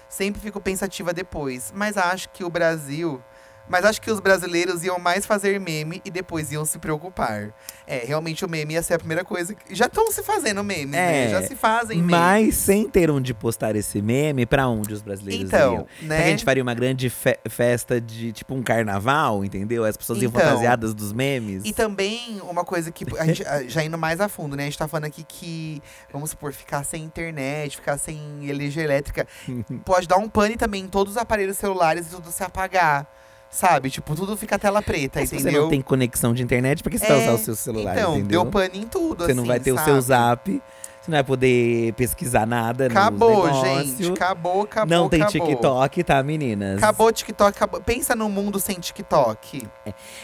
[0.08, 3.22] Sempre fico pensativa depois, mas acho que o Brasil.
[3.70, 7.54] Mas acho que os brasileiros iam mais fazer meme e depois iam se preocupar.
[7.86, 9.54] É, realmente o meme ia ser a primeira coisa.
[9.54, 11.26] que- Já estão se fazendo memes, né?
[11.26, 12.10] É, Já se fazem memes.
[12.10, 15.86] Mas sem ter onde postar esse meme, pra onde os brasileiros Então, iam?
[16.02, 16.24] Né?
[16.24, 19.84] a gente faria uma grande fe- festa de tipo um carnaval, entendeu?
[19.84, 20.40] As pessoas iam Então.
[20.40, 21.62] fantasiadas dos memes.
[21.64, 24.64] E também uma coisa que a gente, já indo mais a fundo, né?
[24.64, 25.80] A gente tá falando aqui que,
[26.12, 28.18] vamos supor, ficar sem internet, ficar sem
[28.50, 29.26] energia elétrica,
[29.86, 33.06] pode dar um pane também em todos os aparelhos celulares e tudo se apagar.
[33.50, 33.90] Sabe?
[33.90, 35.62] Tipo, tudo fica tela preta, Mas se você entendeu?
[35.62, 38.42] não tem conexão de internet, por que você vai usar o seu celular, Então, entendeu?
[38.44, 39.90] deu pane em tudo, Você não assim, vai ter o sabe?
[39.90, 40.62] seu zap,
[41.00, 44.12] você não vai poder pesquisar nada Acabou, gente.
[44.12, 45.48] Acabou, acabou, Não tem acabou.
[45.48, 46.76] TikTok, tá, meninas?
[46.76, 47.80] Acabou o TikTok, acabou.
[47.80, 49.66] Pensa num mundo sem TikTok.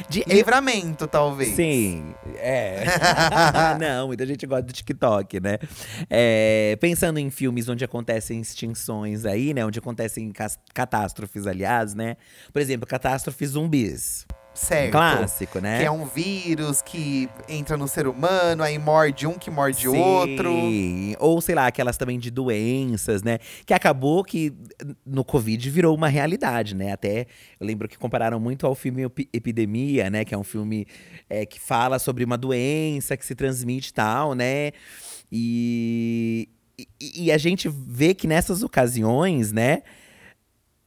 [0.06, 1.56] De- Livramento, talvez.
[1.56, 2.84] Sim, é.
[3.80, 5.58] não, muita gente gosta do TikTok, né?
[6.10, 9.64] É, pensando em filmes onde acontecem extinções aí, né?
[9.64, 10.30] Onde acontecem
[10.74, 12.16] catástrofes, aliás, né?
[12.52, 14.25] Por exemplo, catástrofes zumbis.
[14.56, 14.92] Certo.
[14.92, 15.78] Clássico, né?
[15.80, 19.94] Que é um vírus que entra no ser humano, aí morde um que morde o
[19.94, 20.50] outro.
[20.50, 21.14] Sim.
[21.18, 23.38] Ou, sei lá, aquelas também de doenças, né?
[23.64, 24.52] Que acabou que
[25.04, 26.92] no Covid virou uma realidade, né?
[26.92, 27.26] Até
[27.60, 30.24] eu lembro que compararam muito ao filme Epi- Epidemia, né?
[30.24, 30.86] Que é um filme
[31.28, 34.72] é, que fala sobre uma doença que se transmite e tal, né?
[35.30, 39.82] E, e, e a gente vê que nessas ocasiões, né?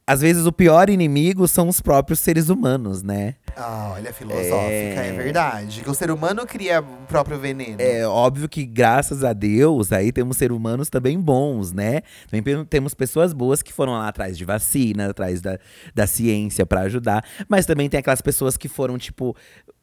[0.06, 3.36] Às vezes o pior inimigo são os próprios seres humanos, né?
[3.56, 5.12] Ah, olha, filosófica, é...
[5.12, 5.82] verdade.
[5.82, 7.76] Que o ser humano cria o próprio veneno.
[7.78, 12.02] É óbvio que, graças a Deus, aí temos seres humanos também bons, né?
[12.30, 15.58] Também temos pessoas boas que foram lá atrás de vacina, atrás da,
[15.94, 17.24] da ciência pra ajudar.
[17.48, 19.36] Mas também tem aquelas pessoas que foram, tipo,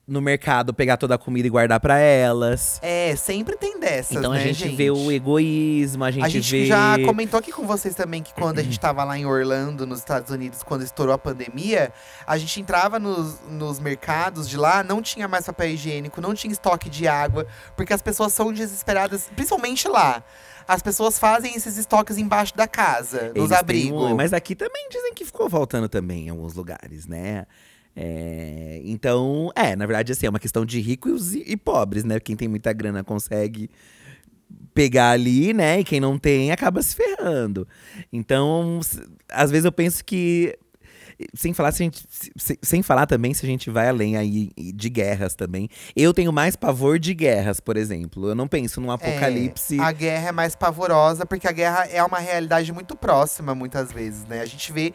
[0.08, 2.80] no mercado pegar toda a comida e guardar pra elas.
[2.82, 6.30] É, sempre tem dessas, então né, a gente, gente vê o egoísmo, a gente, A
[6.30, 6.66] gente vê.
[6.66, 10.00] já comentou aqui com vocês também que quando a gente tava lá em Orlando, nos
[10.00, 11.92] Estados Unidos, quando estourou a pandemia,
[12.26, 16.52] a gente entrava nos, nos mercados de lá, não tinha mais papel higiênico, não tinha
[16.54, 20.24] estoque de água, porque as pessoas são desesperadas, principalmente lá.
[20.68, 24.12] As pessoas fazem esses estoques embaixo da casa, nos Eles têm abrigos.
[24.12, 27.46] um- mas aqui também dizem que ficou faltando também em alguns lugares, né?
[27.96, 32.20] É, então, é, na verdade, assim, é uma questão de ricos e, e pobres, né?
[32.20, 33.70] Quem tem muita grana consegue
[34.74, 35.80] pegar ali, né?
[35.80, 37.68] E quem não tem acaba se ferrando.
[38.14, 38.80] Então,
[39.32, 40.58] às vezes eu penso que.
[41.34, 44.52] Sem falar, se gente, se- se- sem falar também se a gente vai além aí
[44.56, 45.68] de guerras também.
[45.96, 48.28] Eu tenho mais pavor de guerras, por exemplo.
[48.30, 49.80] Eu não penso num apocalipse.
[49.80, 53.92] É, a guerra é mais pavorosa, porque a guerra é uma realidade muito próxima, muitas
[53.92, 54.42] vezes, né?
[54.42, 54.94] A gente vê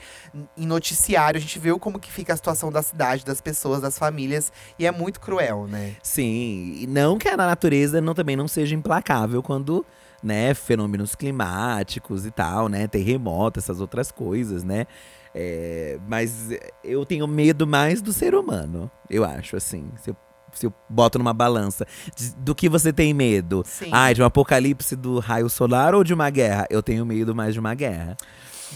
[0.56, 3.98] em noticiário, a gente vê como que fica a situação da cidade, das pessoas, das
[3.98, 5.94] famílias, e é muito cruel, né?
[6.02, 9.84] Sim, e não que a natureza não, também não seja implacável quando,
[10.22, 14.86] né, fenômenos climáticos e tal, né, terremotos, essas outras coisas, né.
[15.34, 16.50] É, mas
[16.84, 19.90] eu tenho medo mais do ser humano, eu acho, assim.
[20.02, 20.16] Se eu,
[20.52, 21.86] se eu boto numa balança.
[22.14, 23.62] De- do que você tem medo?
[23.66, 23.88] Sim.
[23.90, 26.66] Ai, de um apocalipse do raio solar ou de uma guerra?
[26.68, 28.16] Eu tenho medo mais de uma guerra.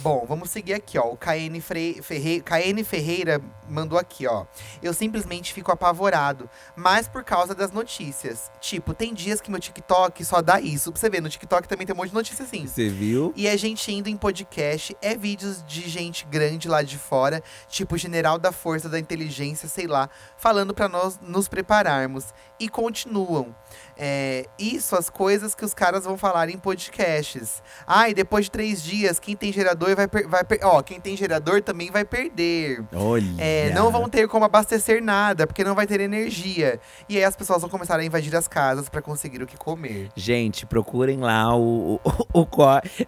[0.02, 1.10] Bom, vamos seguir aqui, ó.
[1.12, 2.40] O KN, Fre- Ferre...
[2.40, 4.44] KN Ferreira mandou aqui, ó.
[4.80, 8.50] Eu simplesmente fico apavorado, mas por causa das notícias.
[8.60, 10.92] Tipo, tem dias que meu TikTok só dá isso.
[10.92, 12.66] Pra você ver, no TikTok também tem um monte de notícia assim.
[12.68, 13.32] Você viu?
[13.34, 17.98] E é gente indo em podcast, é vídeos de gente grande lá de fora, tipo
[17.98, 22.26] general da força da inteligência, sei lá, falando pra nós nos prepararmos.
[22.60, 23.54] E continuam.
[23.98, 27.62] É, isso, as coisas que os caras vão falar em podcasts.
[27.86, 31.62] Ah, e depois de três dias, quem tem gerador vai, vai Ó, quem tem gerador
[31.62, 32.84] também vai perder.
[32.94, 33.24] Olha.
[33.38, 36.78] É, não vão ter como abastecer nada, porque não vai ter energia.
[37.08, 40.10] E aí as pessoas vão começar a invadir as casas pra conseguir o que comer.
[40.14, 42.46] Gente, procurem lá o, o, o,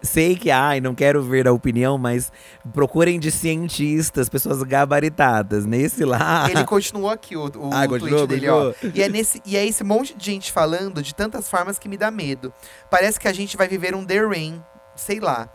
[0.00, 2.32] Sei que, ai, não quero ver a opinião, mas
[2.72, 5.66] procurem de cientistas, pessoas gabaritadas.
[5.66, 6.48] Nesse lá.
[6.50, 8.72] Ele continuou aqui, o, o Ah, tweet continuou, dele, ó.
[8.94, 11.96] E é, nesse, e é esse monte de gente falando de tantas formas que me
[11.96, 12.52] dá medo.
[12.90, 14.62] Parece que a gente vai viver um The Rain,
[14.96, 15.48] sei lá.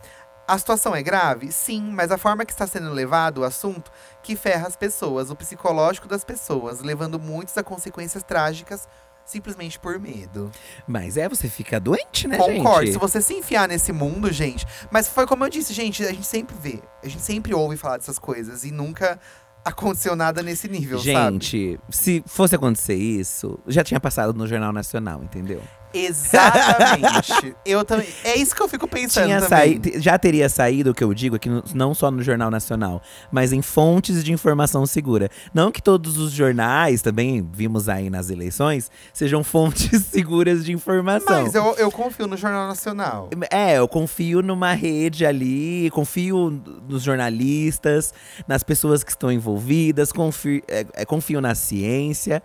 [0.48, 1.52] A situação é grave?
[1.52, 5.36] Sim, mas a forma que está sendo levado o assunto que ferra as pessoas, o
[5.36, 8.88] psicológico das pessoas, levando muitos a consequências trágicas
[9.26, 10.52] simplesmente por medo.
[10.88, 12.82] Mas é, você fica doente, né, Concordo.
[12.86, 12.94] gente?
[12.94, 14.66] Se você se enfiar nesse mundo, gente.
[14.92, 16.82] Mas foi como eu disse, gente, a gente sempre vê.
[17.02, 19.20] A gente sempre ouve falar dessas coisas e nunca
[19.64, 21.12] aconteceu nada nesse nível, sabe?
[21.12, 25.62] Gente, se fosse acontecer isso, já tinha passado no Jornal Nacional, entendeu?
[25.94, 27.56] Exatamente.
[27.66, 28.08] eu também.
[28.24, 29.80] É isso que eu fico pensando Tinha também.
[29.84, 33.02] saí- já teria saído, o que eu digo, aqui no- não só no Jornal Nacional,
[33.32, 35.30] mas em fontes de informação segura.
[35.54, 39.44] Não que todos os jornais, também vimos aí nas eleições, sejam
[39.94, 41.44] fontes seguras de informação.
[41.44, 43.30] Mas eu, eu confio no Jornal Nacional.
[43.50, 48.14] É, eu confio numa rede ali, confio nos jornalistas,
[48.48, 52.42] nas pessoas que estão envolvidas, confio, é, é, confio na ciência.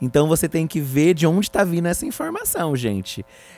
[0.00, 2.89] Então você tem que ver de onde está vindo essa informação, gente.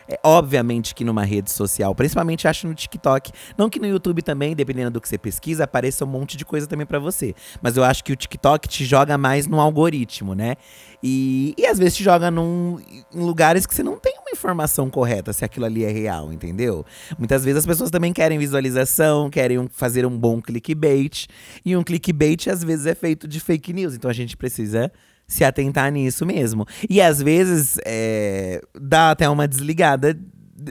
[0.08, 4.54] É, obviamente que numa rede social, principalmente acho no TikTok, não que no YouTube também,
[4.54, 7.34] dependendo do que você pesquisa, apareça um monte de coisa também pra você.
[7.62, 10.56] Mas eu acho que o TikTok te joga mais no algoritmo, né?
[11.02, 12.78] E, e às vezes te joga num,
[13.12, 16.84] em lugares que você não tem uma informação correta se aquilo ali é real, entendeu?
[17.18, 21.26] Muitas vezes as pessoas também querem visualização, querem um- fazer um bom clickbait.
[21.64, 23.94] E um clickbait às vezes é feito de fake news.
[23.94, 24.92] Então a gente precisa
[25.26, 26.66] se atentar nisso mesmo.
[26.88, 30.18] E às vezes é, dá até uma desligada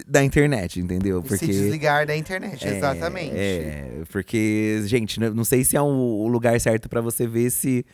[0.08, 1.22] da internet, entendeu?
[1.28, 3.34] Se desligar da internet, É, exatamente.
[3.36, 7.86] É, porque, gente, não sei se é um- o lugar certo pra você ver se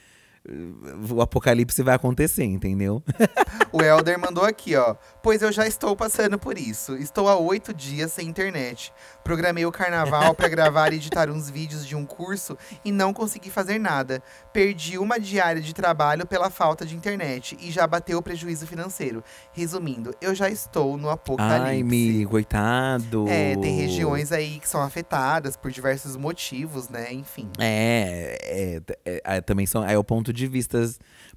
[0.48, 3.02] uh, o apocalipse vai acontecer, entendeu?
[3.74, 4.96] O Elder mandou aqui, ó.
[5.22, 6.96] Pois eu já estou passando por isso.
[6.96, 8.94] Estou há oito dias sem internet.
[9.28, 13.50] Programei o carnaval pra gravar e editar uns vídeos de um curso e não consegui
[13.50, 14.24] fazer nada.
[14.54, 19.22] Perdi uma diária de trabalho pela falta de internet e já bateu o prejuízo financeiro.
[19.52, 21.62] Resumindo, eu já estou no apocalipse.
[21.62, 23.26] Ai, me coitado.
[23.28, 27.12] É, tem regiões aí que são afetadas por diversos motivos, né?
[27.12, 27.50] Enfim.
[27.60, 30.82] É, é, é, é, também são é o ponto de vista,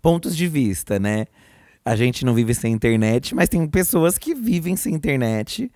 [0.00, 1.26] pontos de vista, né?
[1.85, 5.68] A gente não vive sem internet, mas tem pessoas que vivem sem internet.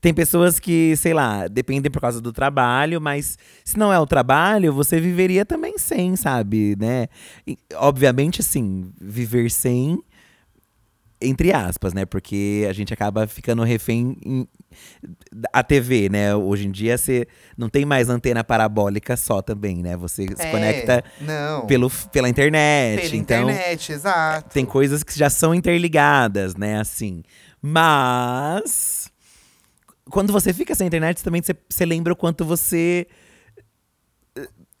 [0.00, 4.06] Tem pessoas que, sei lá, dependem por causa do trabalho, mas se não é o
[4.06, 7.08] trabalho, você viveria também sem, sabe, né?
[7.46, 10.00] E, obviamente, assim, viver sem
[11.20, 12.06] entre aspas, né?
[12.06, 14.46] Porque a gente acaba ficando refém em,
[15.52, 16.34] a TV, né?
[16.34, 19.96] Hoje em dia você não tem mais antena parabólica só também, né?
[19.96, 21.66] Você se É, conecta não.
[21.66, 23.02] pelo, pela internet.
[23.02, 24.50] Pela então, internet, exato.
[24.54, 26.78] tem coisas que já são interligadas, né?
[26.78, 27.22] Assim.
[27.60, 29.07] Mas.
[30.10, 33.06] Quando você fica sem internet, também você, você lembra o quanto você.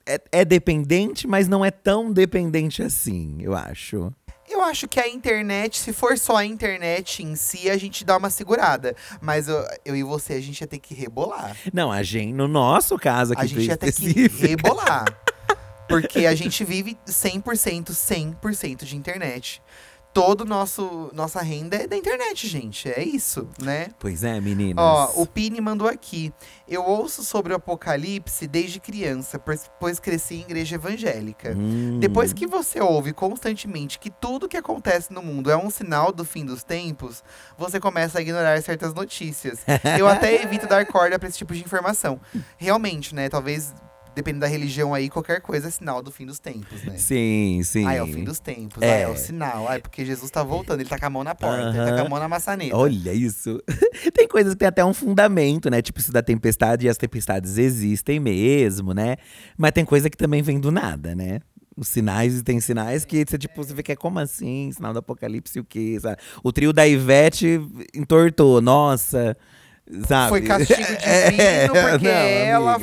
[0.06, 4.12] É, é dependente, mas não é tão dependente assim, eu acho.
[4.48, 8.16] Eu acho que a internet, se for só a internet em si, a gente dá
[8.16, 8.96] uma segurada.
[9.20, 11.54] Mas eu, eu e você, a gente ia ter que rebolar.
[11.72, 15.04] Não, a gente, no nosso caso aqui a gente ia ter que rebolar.
[15.86, 19.62] Porque a gente vive 100%, 100% de internet.
[20.18, 22.90] Todo nosso nossa renda é da internet, gente.
[22.90, 23.86] É isso, né?
[24.00, 24.84] Pois é, meninas.
[24.84, 26.32] Ó, o Pini mandou aqui.
[26.66, 31.54] Eu ouço sobre o apocalipse desde criança, pois, cresci em igreja evangélica.
[31.56, 32.00] Hum.
[32.00, 36.24] Depois que você ouve constantemente que tudo que acontece no mundo é um sinal do
[36.24, 37.22] fim dos tempos,
[37.56, 39.60] você começa a ignorar certas notícias.
[39.96, 42.20] Eu até evito dar corda pra esse tipo de informação.
[42.56, 43.28] Realmente, né?
[43.28, 43.72] Talvez,
[44.18, 46.96] dependendo da religião aí, qualquer coisa é sinal do fim dos tempos, né?
[46.96, 47.86] Sim, sim.
[47.86, 48.82] Ah, é o fim dos tempos.
[48.82, 48.90] É.
[48.90, 49.68] Ah, é o sinal.
[49.68, 51.96] Ah, é porque Jesus tá voltando, ele tá com a mão na porta, ele tá
[52.00, 52.76] com a mão na maçaneta.
[52.76, 53.62] Olha isso.
[54.12, 55.80] tem coisas que tem até um fundamento, né?
[55.80, 59.18] Tipo isso da tempestade, e as tempestades existem mesmo, né?
[59.56, 61.38] Mas tem coisa que também vem do nada, né?
[61.76, 64.72] Os sinais, tem sinais que você, tipo, você vê que é como assim?
[64.72, 65.96] Sinal do apocalipse, o quê?
[66.00, 66.16] Sabe?
[66.42, 67.60] O trio da Ivete
[67.94, 69.36] entortou, nossa.
[70.06, 70.28] Sabe?
[70.28, 72.78] Foi castigo divino porque não, ela.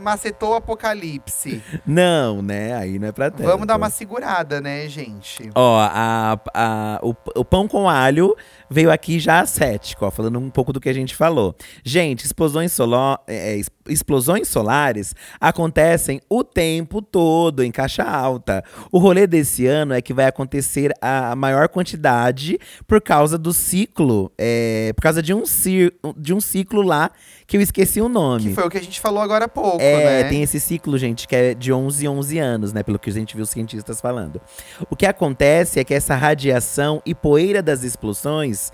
[0.00, 1.62] Macetou o apocalipse.
[1.86, 2.74] Não, né?
[2.74, 3.42] Aí não é pra tanto.
[3.44, 5.50] Vamos dar uma segurada, né, gente?
[5.54, 8.34] Ó, a, a- o, o pão com alho
[8.68, 11.54] veio aqui já cético, ó, falando um pouco do que a gente falou.
[11.84, 18.64] Gente, explosões, solo, é, es- explosões solares acontecem o tempo todo em caixa alta.
[18.90, 24.30] O rolê desse ano é que vai acontecer a maior quantidade por causa do ciclo,
[24.38, 27.10] é, por causa de um, cir, de um ciclo lá
[27.46, 28.44] que eu esqueci o nome.
[28.44, 30.24] Que foi o que a gente falou agora há pouco, É, né?
[30.24, 32.82] tem esse ciclo, gente, que é de 11 em 11 anos, né?
[32.82, 34.40] Pelo que a gente viu os cientistas falando.
[34.88, 38.72] O que acontece é que essa radiação e poeira das explosões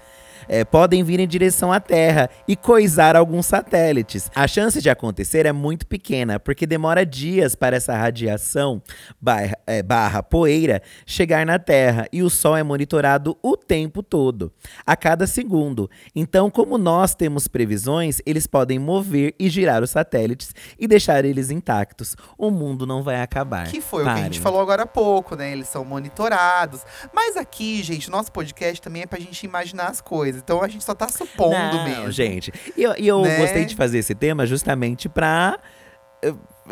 [0.49, 4.31] é, podem vir em direção à Terra e coisar alguns satélites.
[4.35, 8.83] A chance de acontecer é muito pequena, porque demora dias para essa radiação
[9.21, 14.53] barra, é, barra poeira chegar na Terra e o Sol é monitorado o tempo todo,
[14.87, 15.91] a cada segundo.
[16.15, 21.51] Então, como nós temos previsões, eles podem mover e girar os satélites e deixar eles
[21.51, 22.17] intactos.
[22.37, 23.67] O mundo não vai acabar.
[23.69, 25.53] Que foi o que a gente falou agora há pouco, né?
[25.53, 26.83] Eles são monitorados.
[27.13, 30.26] Mas aqui, gente, nosso podcast também é pra gente imaginar as coisas.
[30.35, 32.11] Então a gente só tá supondo não, mesmo.
[32.11, 32.53] gente.
[32.77, 33.37] E eu, eu Né?
[33.39, 35.59] gostei de fazer esse tema justamente pra.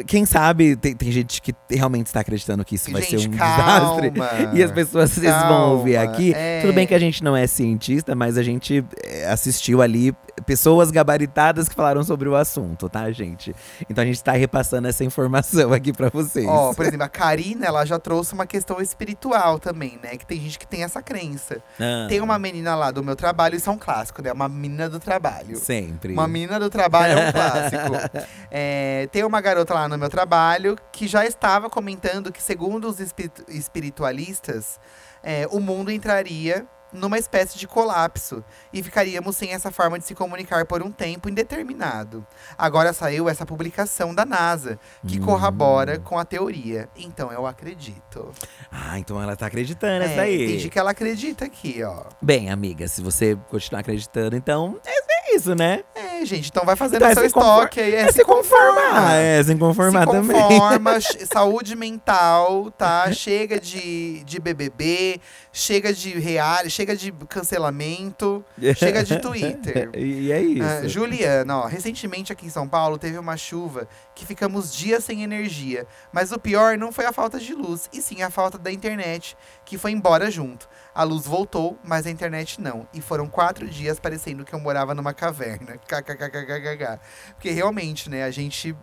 [0.09, 4.01] Quem sabe, tem, tem gente que realmente está acreditando que isso vai ser um calma,
[4.01, 4.13] desastre.
[4.59, 6.33] E as pessoas vão ouvir aqui.
[6.35, 6.63] é.
[6.63, 10.13] Tudo bem que a gente não é cientista, mas a gente eh, assistiu ali
[10.45, 13.55] pessoas gabaritadas que falaram sobre o assunto, tá, gente?
[13.89, 16.47] Então a gente tá repassando essa informação aqui pra vocês.
[16.47, 20.17] Ó, por exemplo, a Karina, ela já trouxe uma questão espiritual também, né?
[20.17, 21.57] Que tem gente que tem essa crença.
[21.81, 24.33] Ah, Tem uma menina lá do meu trabalho, isso é um clássico, né?
[24.33, 25.57] Uma menina do trabalho.
[25.57, 26.13] Sempre.
[26.13, 28.25] Uma menina do trabalho é um clássico.
[28.57, 33.01] É, tem uma garota lá no meu trabalho que já estava comentando que, segundo os
[33.01, 34.79] espiritu- espiritualistas,
[35.23, 40.15] é, o mundo entraria numa espécie de colapso e ficaríamos sem essa forma de se
[40.15, 42.27] comunicar por um tempo indeterminado.
[42.57, 45.25] Agora saiu essa publicação da NASA que Hum.
[45.25, 46.89] corrobora com a teoria.
[46.97, 48.33] Então eu acredito.
[48.71, 50.45] Ah, então ela tá acreditando É, essa aí.
[50.45, 52.05] Entendi que ela acredita aqui, ó.
[52.23, 54.91] Bem, amiga, se você continuar acreditando, então é,
[55.24, 55.83] é isso, né?
[55.95, 57.95] É, gente, então vai fazendo Então é seu se confor- estoque aí.
[57.95, 59.13] É, É se conformar.
[59.15, 60.37] É, se conformar se também.
[60.49, 60.99] conforma,
[61.33, 63.11] saúde mental, tá?
[63.13, 65.21] Chega de, de BBB,
[65.53, 68.45] chega de reality, chega de cancelamento,
[68.77, 69.91] chega de Twitter.
[69.97, 70.63] e é isso.
[70.65, 75.23] Ah, Juliana, ó, recentemente aqui em São Paulo teve uma chuva que ficamos dias sem
[75.23, 75.87] energia.
[76.13, 79.37] Mas o pior não foi a falta de luz, e sim a falta da internet,
[79.65, 80.69] que foi embora junto.
[80.95, 82.87] A luz voltou, mas a internet não.
[82.95, 85.77] E foram quatro dias parecendo que eu morava numa caverna.
[85.87, 87.01] KKKKKK.
[87.35, 88.75] Porque realmente, né, a gente.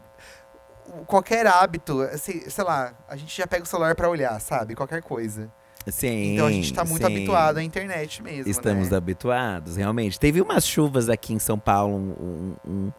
[1.08, 4.76] Qualquer hábito, assim, sei lá, a gente já pega o celular pra olhar, sabe?
[4.76, 5.50] Qualquer coisa.
[5.88, 7.12] Sim, Então a gente tá muito sim.
[7.16, 8.50] habituado à internet mesmo.
[8.52, 8.98] Estamos né?
[8.98, 10.20] habituados, realmente.
[10.20, 11.96] Teve umas chuvas aqui em São Paulo.
[11.96, 12.92] um- um- um-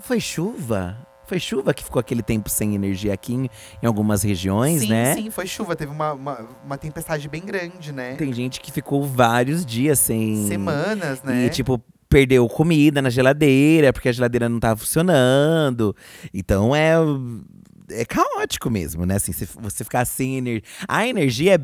[0.00, 0.96] Foi chuva?
[1.26, 3.50] Foi chuva que ficou aquele tempo sem energia aqui em,
[3.82, 5.14] em algumas regiões, sim, né?
[5.14, 5.76] Sim, foi chuva.
[5.76, 8.14] Teve uma, uma, uma tempestade bem grande, né?
[8.16, 10.46] Tem gente que ficou vários dias sem.
[10.48, 11.46] Semanas, né?
[11.46, 11.80] E, tipo,
[12.12, 15.96] perdeu comida na geladeira, porque a geladeira não tava funcionando.
[16.32, 16.94] Então é.
[17.94, 19.16] É caótico mesmo, né?
[19.16, 20.62] Assim, se você ficar sem energia.
[20.88, 21.54] A energia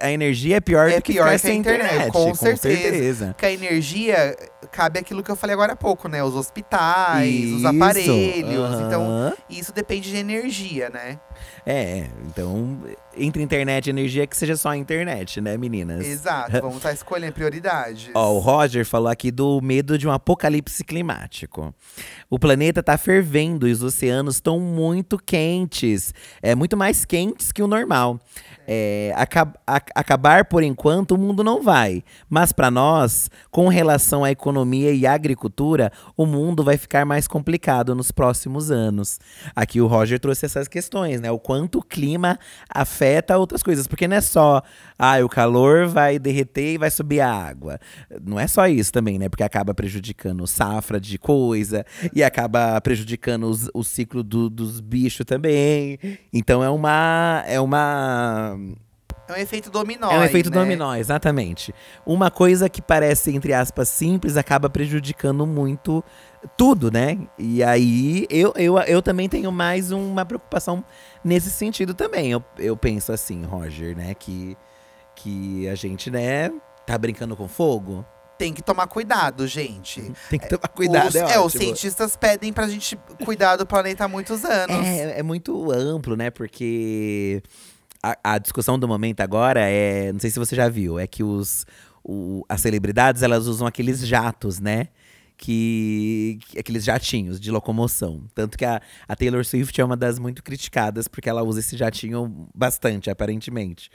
[0.00, 2.12] é, a energia é pior É do que pior ficar que a sem internet, internet.
[2.12, 2.80] com certeza.
[2.80, 3.26] certeza.
[3.28, 4.36] Porque a energia
[4.72, 6.22] cabe aquilo que eu falei agora há pouco, né?
[6.24, 8.80] Os hospitais, os Isso, aparelhos.
[8.80, 9.34] Então, aham.
[9.50, 11.18] isso depende de energia, né?
[11.68, 12.78] É, então,
[13.16, 16.06] entre internet e energia, que seja só a internet, né, meninas?
[16.06, 16.52] Exato.
[16.62, 18.08] Vamos estar escolhendo prioridades.
[18.14, 21.74] Ó, o Roger falou aqui do medo de um apocalipse climático.
[22.30, 26.14] O planeta tá fervendo e os oceanos estão muito quentes.
[26.40, 28.20] É muito mais quentes que o normal.
[28.68, 34.24] É, aca- a- acabar por enquanto o mundo não vai, mas para nós, com relação
[34.24, 39.20] à economia e à agricultura, o mundo vai ficar mais complicado nos próximos anos.
[39.54, 41.30] Aqui o Roger trouxe essas questões, né?
[41.30, 42.38] O quanto o clima
[42.68, 44.62] afeta outras coisas, porque não é só,
[44.98, 47.78] ah, o calor vai derreter e vai subir a água.
[48.24, 49.28] Não é só isso também, né?
[49.28, 55.24] Porque acaba prejudicando safra de coisa e acaba prejudicando os- o ciclo do- dos bichos
[55.24, 55.98] também.
[56.32, 58.58] Então é uma é uma
[59.28, 60.10] É um efeito dominó.
[60.10, 60.56] é um efeito né?
[60.60, 61.74] dominó, exatamente.
[62.04, 66.02] Uma coisa que parece, entre aspas, simples, acaba prejudicando muito
[66.56, 67.18] tudo, né?
[67.38, 70.84] E aí, eu, eu, eu também tenho mais uma preocupação
[71.24, 72.30] nesse sentido também.
[72.30, 74.14] Eu, eu penso assim, Roger, né?
[74.14, 74.56] Que,
[75.14, 76.50] que a gente, né,
[76.86, 78.04] tá brincando com fogo.
[78.38, 80.12] Tem que tomar cuidado, gente.
[80.28, 84.04] Tem que tomar cuidado, os, é, é, os cientistas pedem pra gente cuidar do planeta
[84.04, 84.76] há muitos anos.
[84.86, 86.28] É, é muito amplo, né?
[86.30, 87.42] Porque
[88.02, 90.12] a, a discussão do momento agora é.
[90.12, 91.64] Não sei se você já viu, é que os,
[92.04, 94.88] o- as celebridades elas usam aqueles jatos, né?
[95.38, 98.24] Que, que- aqueles jatinhos de locomoção.
[98.34, 101.76] Tanto que a, a Taylor Swift é uma das muito criticadas, porque ela usa esse
[101.76, 103.90] jatinho bastante, aparentemente.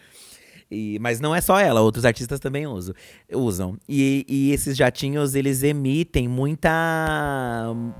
[0.70, 2.94] E- mas não é só ela, outros artistas também usam.
[3.34, 3.78] usam.
[3.90, 6.72] E, e esses jatinhos, eles emitem muita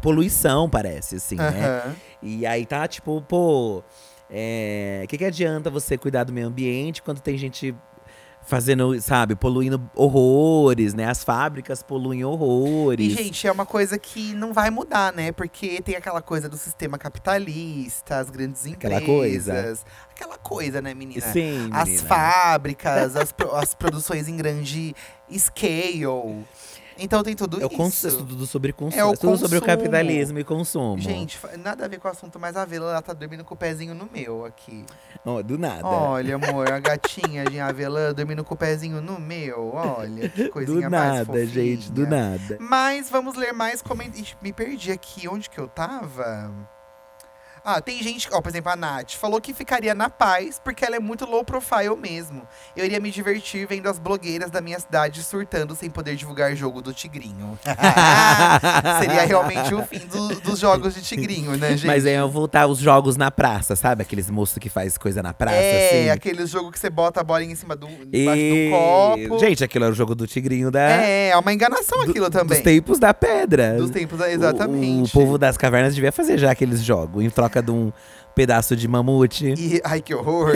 [0.02, 1.96] poluição, parece, assim, né?
[2.22, 7.20] E aí tá tipo, pô, o que, que adianta você cuidar do meio ambiente quando
[7.20, 7.76] tem gente
[8.52, 11.06] fazendo, sabe, poluindo horrores, né?
[11.06, 13.14] As fábricas poluem horrores.
[13.14, 15.32] E, gente, é uma coisa que não vai mudar, né?
[15.32, 19.46] Porque tem aquela coisa do sistema capitalista, as grandes Aquela empresas.
[19.46, 19.80] coisa.
[20.14, 21.22] Aquela coisa, né, menina?
[21.32, 22.08] Sim, As menina.
[22.10, 24.94] fábricas, as, as produções em grande
[25.34, 26.46] scale.
[27.04, 27.76] Então tem tudo É isso.
[27.76, 29.02] cons- é tudo sobre consumo.
[29.02, 29.78] É o tudo sobre o consumo.
[29.78, 31.00] capitalismo e consumo.
[31.00, 33.58] Gente, nada a ver com o assunto, mas a Vela ela tá dormindo com o
[33.58, 34.86] pezinho no meu aqui.
[35.26, 35.86] Ó, do nada.
[35.88, 39.72] Olha, amor, a gatinha de Avelã dormindo com o pezinho no meu.
[39.74, 41.46] Olha, que do coisinha mais nada, fofinha.
[41.48, 42.58] gente, do nada.
[42.60, 44.36] Mas vamos ler mais comentários.
[44.42, 46.52] Me perdi aqui, onde que eu tava?
[47.64, 50.96] Ah, tem gente, ó, por exemplo, a Nath falou que ficaria na paz porque ela
[50.96, 52.42] é muito low profile mesmo.
[52.76, 56.82] Eu iria me divertir vendo as blogueiras da minha cidade surtando sem poder divulgar jogo
[56.82, 57.58] do Tigrinho.
[59.00, 61.86] Seria realmente o fim do- dos jogos de Tigrinho, né, gente?
[61.88, 64.02] Mas aí eu voltar os jogos na praça, sabe?
[64.02, 66.10] Aqueles moços que faz coisa na praça, é, assim.
[66.10, 68.22] aquele jogo que você bota a bolinha em cima do, E...
[68.24, 69.40] embaixo do copo.
[69.40, 72.62] Gente, aquilo era o jogo do tigrinho da, é, é uma enganação aquilo dos também.
[72.62, 73.76] tempos da pedra.
[73.76, 75.10] Dos tempos, O- exatamente.
[75.10, 77.92] O, povo das cavernas devia fazer já aqueles jogos, em troca de um
[78.36, 79.54] pedaço de mamute.
[79.58, 80.54] E, ai, que horror.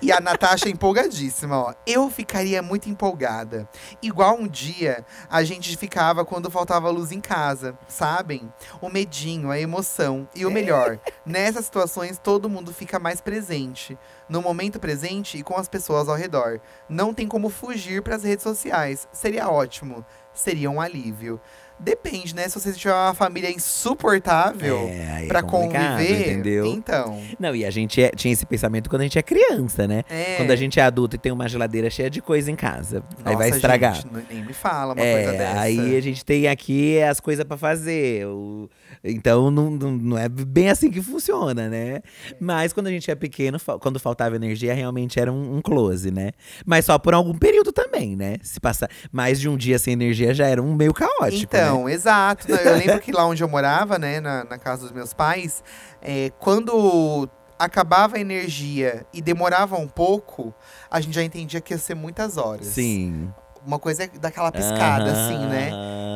[0.00, 1.74] e a Natasha empolgadíssima, ó.
[1.86, 3.68] Eu ficaria muito empolgada.
[4.02, 8.52] Igual um dia a gente ficava quando faltava luz em casa, sabem?
[8.80, 10.28] O medinho, a emoção.
[10.34, 13.98] E o melhor, nessas situações todo mundo fica mais presente.
[14.28, 16.60] No momento presente e com as pessoas ao redor.
[16.88, 19.06] Não tem como fugir para as redes sociais.
[19.12, 20.04] Seria ótimo.
[20.32, 21.40] Seria um alívio.
[21.84, 22.48] Depende, né?
[22.48, 26.66] Se você tiver uma família insuportável É, é pra complicado, conviver, entendeu?
[26.66, 27.20] então.
[27.38, 30.02] Não, e a gente é- tinha esse pensamento quando a gente é criança, né?
[30.08, 30.36] É.
[30.36, 33.02] Quando a gente é adulto e tem uma geladeira cheia de coisa em casa.
[33.24, 33.94] aí vai Nossa, estragar.
[33.96, 35.60] gente, nem me fala uma coisa É, dessa.
[35.60, 38.26] aí a gente tem aqui as coisas pra fazer.
[38.26, 38.68] o-
[39.02, 42.00] Então não, não, não é bem assim que funciona, né?
[42.40, 46.10] Mas quando a gente é pequeno, fa- quando faltava energia, realmente era um, um close,
[46.10, 46.32] né?
[46.64, 48.36] Mas só por algum período também, né?
[48.42, 51.30] Se passar mais de um dia sem energia já era um meio caótico.
[51.32, 51.38] né?
[51.42, 52.50] Então, exato.
[52.50, 55.62] Não, Eu lembro que lá onde eu morava, né, na, na casa dos meus pais,
[56.02, 57.28] é, quando
[57.58, 60.52] acabava a energia e demorava um pouco,
[60.90, 62.66] a gente já entendia que ia ser muitas horas.
[62.66, 63.32] Sim.
[63.66, 65.70] Uma coisa é daquela piscada, assim, né?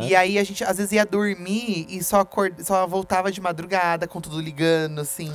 [0.08, 2.54] E aí a gente às vezes ia dormir e só, acord...
[2.60, 5.32] só voltava de madrugada com tudo ligando, assim.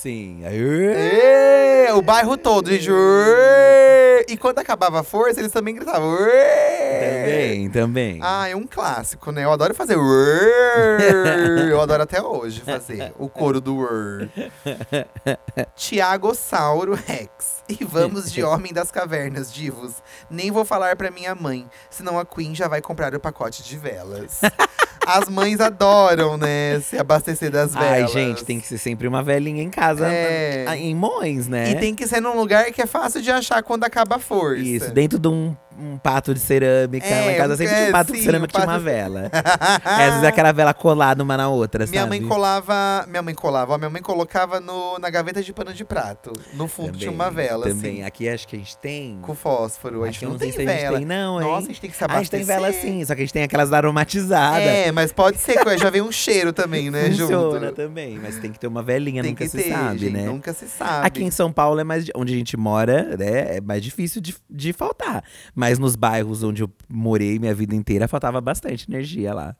[0.00, 0.42] Sim.
[0.44, 2.90] Aí- Ê, o bairro todo, gente.
[2.90, 4.26] Ê.
[4.28, 6.16] E quando acabava a força, eles também gritavam.
[6.28, 6.84] Ê.
[6.94, 8.18] Também, também.
[8.22, 9.44] Ah, é um clássico, né?
[9.44, 9.96] Eu adoro fazer.
[9.96, 11.70] Ê.
[11.70, 13.74] Eu adoro até hoje fazer o coro do.
[15.76, 17.62] Tiago Sauro Rex.
[17.68, 19.94] E vamos de Homem das Cavernas, divos.
[20.30, 23.76] Nem vou falar pra minha mãe, senão a Queen já vai comprar o pacote de
[23.78, 24.40] velas.
[25.06, 26.80] As mães adoram, né?
[26.80, 27.90] Se abastecer das velas.
[27.90, 30.64] Ai, gente, tem que ser sempre uma velhinha em casa, É.
[30.64, 31.70] na- em Mões, né?
[31.70, 34.62] E tem que ser num lugar que é fácil de achar quando acaba a força.
[34.62, 37.06] Isso, dentro de um, um pato de cerâmica.
[37.06, 38.66] É, lá em casa sempre tinha é, um pato de sim, cerâmica um que tinha
[38.74, 39.30] uma vela.
[39.84, 42.18] Às vezes aquela vela colada uma na outra, Minha sabe?
[42.20, 43.04] mãe colava.
[43.08, 46.32] Minha mãe colava, ó, minha mãe colocava no, na gaveta de pano de prato.
[46.54, 47.92] No fundo tinha uma vela, Também.
[47.96, 48.02] assim.
[48.04, 49.18] Aqui acho que a gente tem.
[49.22, 50.04] Com fósforo.
[50.04, 50.96] A Acho gente não, não tem se a gente vela.
[50.98, 51.48] tem, não, hein?
[51.48, 52.46] Nossa, a gente tem que se Ah, a gente abastecer.
[52.46, 54.60] tem vela sim, só que a gente tem aquelas aromatizadas.
[54.66, 57.72] É, mas pode ser que já vem um cheiro também, né, Funciona junto.
[57.74, 60.22] também, mas tem que ter uma velhinha, Tem nunca se ter, sabe, gente, né?
[60.24, 61.06] Nunca se sabe.
[61.06, 63.56] Aqui em São Paulo é mais onde a gente mora, né?
[63.56, 65.24] É mais difícil de, de faltar.
[65.54, 69.56] Mas nos bairros onde eu morei minha vida inteira, faltava bastante energia lá.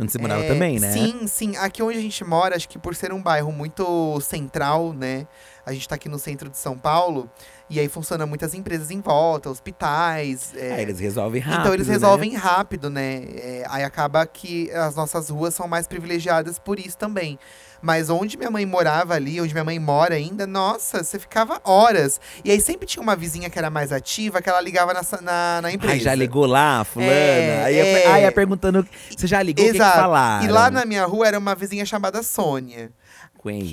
[0.00, 0.92] Onde você morava É, também, né?
[0.92, 1.56] Sim, sim.
[1.56, 5.26] Aqui onde a gente mora, acho que por ser um bairro muito central, né?
[5.66, 7.28] A gente tá aqui no centro de São Paulo.
[7.68, 10.54] E aí funciona muitas empresas em volta, hospitais.
[10.54, 11.60] é, Aí eles resolvem rápido.
[11.62, 11.92] Então eles né?
[11.94, 13.24] resolvem rápido, né?
[13.34, 17.36] É, aí acaba que as nossas ruas são mais privilegiadas por isso também.
[17.80, 22.20] Mas onde minha mãe morava ali, onde minha mãe mora ainda, nossa, você ficava horas.
[22.44, 25.62] E aí sempre tinha uma vizinha que era mais ativa, que ela ligava na, na,
[25.62, 25.94] na empresa.
[25.94, 27.12] Ai, já ligou lá, fulana?
[27.12, 28.06] É, aí, é.
[28.06, 29.98] aí ia perguntando, você já ligou, o que, que Exato.
[29.98, 30.44] falaram?
[30.44, 32.90] E lá na minha rua era uma vizinha chamada Sônia.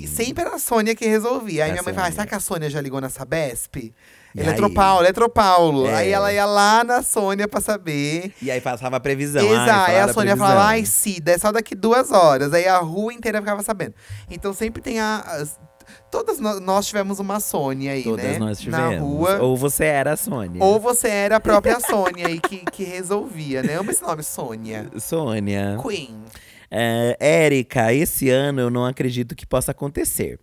[0.06, 1.64] Sempre era a Sônia que resolvia.
[1.64, 2.12] Aí A minha mãe Sônia.
[2.12, 3.92] será que a Sônia já ligou na Sabesp?
[4.36, 5.86] E Eletropaulo, Eletropaulo.
[5.86, 5.94] É.
[5.94, 8.32] Aí ela ia lá na Sônia pra saber.
[8.42, 9.42] E aí passava a previsão.
[9.46, 9.70] Exato.
[9.70, 12.52] ai, Aí a Sônia falava, ai, Cida, é só daqui duas horas.
[12.52, 13.94] Aí a rua inteira ficava sabendo.
[14.30, 15.20] Então sempre tem a.
[15.20, 15.58] as-
[16.10, 18.38] todas nó- nós tivemos uma Sônia aí, Todas né?
[18.38, 18.90] nós tivemos.
[18.94, 19.38] Na rua.
[19.40, 20.62] Ou, Ou você era a Sônia.
[20.80, 23.76] você era a própria Sônia aí que, que resolvia, né?
[23.76, 24.86] Amo esse nome, Sônia.
[24.98, 25.78] Sônia.
[25.82, 26.16] Queen.
[26.68, 30.38] É, Érica, esse ano eu não acredito que possa acontecer.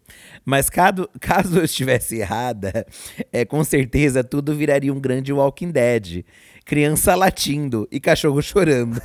[0.45, 2.85] Mas caso, caso eu estivesse errada,
[3.31, 6.25] é, com certeza tudo viraria um grande Walking Dead.
[6.65, 9.01] Criança latindo e cachorro chorando.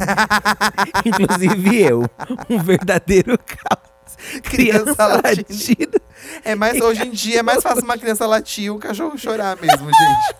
[1.04, 2.04] Inclusive eu,
[2.48, 3.87] um verdadeiro caos.
[4.42, 6.00] Criança, Criança latindo.
[6.44, 9.56] É mais hoje em dia é mais fácil uma criança latir e um cachorro chorar
[9.60, 10.34] mesmo, gente.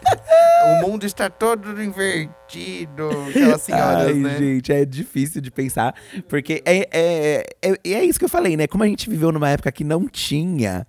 [0.65, 3.09] o mundo está todo invertido.
[3.29, 4.39] Aquelas senhoras, Ai, né?
[4.39, 5.95] gente, é difícil de pensar.
[6.29, 8.67] Porque é, é, é, é isso que eu falei, né?
[8.67, 10.87] Como a gente viveu numa época que não tinha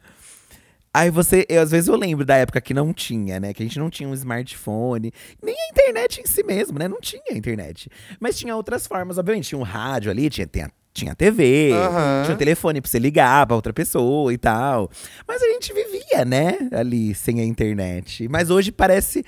[0.92, 3.54] Aí você, eu, às vezes eu lembro da época que não tinha, né?
[3.54, 6.88] Que a gente não tinha um smartphone, nem a internet em si mesmo, né?
[6.88, 7.90] Não tinha internet.
[8.20, 9.50] Mas tinha outras formas, obviamente.
[9.50, 12.24] Tinha um rádio ali, tinha, tinha, tinha TV, Aham.
[12.24, 14.90] tinha um telefone pra você ligar pra outra pessoa e tal.
[15.28, 16.58] Mas a gente vivia, né?
[16.72, 18.28] Ali, sem a internet.
[18.28, 19.24] Mas hoje parece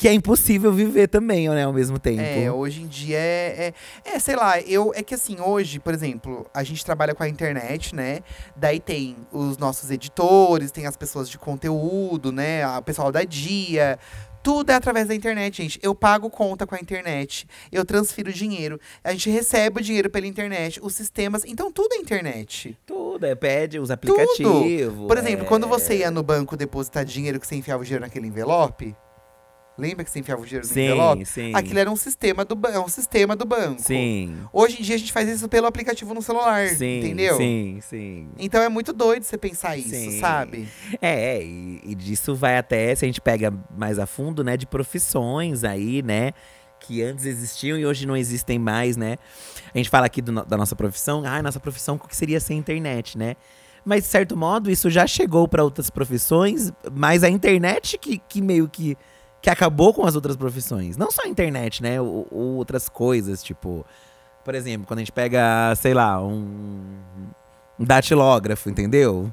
[0.00, 1.64] que é impossível viver também, né?
[1.64, 2.22] Ao mesmo tempo.
[2.22, 5.92] É, hoje em dia é, é, é, sei lá, eu é que assim, hoje, por
[5.92, 8.20] exemplo, a gente trabalha com a internet, né?
[8.56, 12.66] Daí tem os nossos editores, tem as pessoas de conteúdo, né?
[12.78, 13.98] O pessoal da dia.
[14.42, 15.78] Tudo é através da internet, gente.
[15.82, 17.46] Eu pago conta com a internet.
[17.70, 18.80] Eu transfiro dinheiro.
[19.04, 20.80] A gente recebe o dinheiro pela internet.
[20.82, 21.44] Os sistemas.
[21.44, 22.76] Então, tudo é internet.
[22.86, 25.06] Tudo, é, pede os aplicativos.
[25.06, 25.48] Por exemplo, é.
[25.48, 28.96] quando você ia no banco depositar dinheiro que você enfiava o dinheiro naquele envelope.
[29.80, 31.26] Lembra que você enfiava o dinheiro no Sim, envelope?
[31.26, 31.52] sim.
[31.54, 33.82] Aquilo era um sistema do, é um sistema do banco.
[33.82, 34.38] Sim.
[34.52, 37.36] Hoje em dia a gente faz isso pelo aplicativo no celular, Sim, entendeu?
[37.36, 38.28] Sim, sim.
[38.38, 40.20] Então é muito doido você pensar isso, Sim.
[40.20, 40.68] sabe?
[41.00, 44.56] É, é, e, e disso vai até, se a gente pega mais a fundo, né,
[44.56, 46.32] de profissões aí, né,
[46.78, 49.16] que antes existiam e hoje não existem mais, né.
[49.74, 52.40] A gente fala aqui do no- da nossa profissão, ah, nossa profissão, o que seria
[52.40, 53.36] sem internet, né?
[53.84, 58.42] Mas, de certo modo, isso já chegou para outras profissões, mas a internet que, que
[58.42, 58.94] meio que,
[59.42, 60.96] que acabou com as outras profissões.
[60.96, 63.84] Não só a internet, né, ou, ou outras coisas, tipo…
[64.44, 66.96] Por exemplo, quando a gente pega, sei lá, um,
[67.78, 69.32] um datilógrafo, entendeu?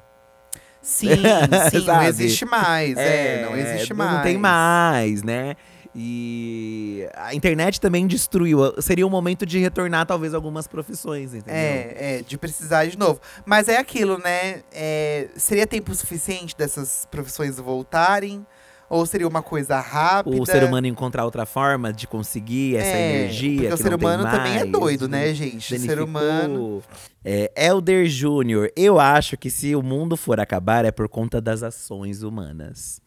[0.82, 1.10] Sim,
[1.72, 2.98] sim, não existe mais.
[2.98, 4.14] É, não existe mais.
[4.14, 5.56] Não tem mais, né?
[6.00, 8.60] E a internet também destruiu.
[8.80, 11.56] Seria um momento de retornar, talvez, algumas profissões, entendeu?
[11.56, 13.20] É, é, de precisar de novo.
[13.46, 14.62] Mas é aquilo, né?
[14.72, 18.46] É, seria tempo suficiente dessas profissões voltarem?
[18.90, 20.42] Ou seria uma coisa rápida?
[20.42, 23.70] O ser humano encontrar outra forma de conseguir essa É, energia.
[23.70, 25.76] Porque o ser humano também é mais, doido, né, gente?
[25.76, 26.84] O ser humano.
[27.24, 31.64] É, Elder Júnior, eu acho que se o mundo for acabar é por conta das
[31.64, 33.02] ações humanas.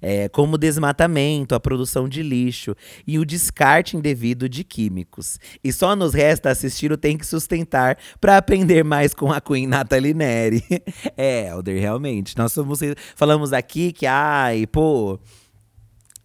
[0.00, 2.74] É, como o desmatamento, a produção de lixo
[3.06, 5.38] e o descarte indevido de químicos.
[5.62, 9.66] E só nos resta assistir o Tem que Sustentar para aprender mais com a Queen
[9.66, 10.62] Nathalie Neri.
[11.16, 12.36] é, Elder, realmente.
[12.36, 12.80] Nós somos,
[13.14, 15.18] falamos aqui que, ai, pô,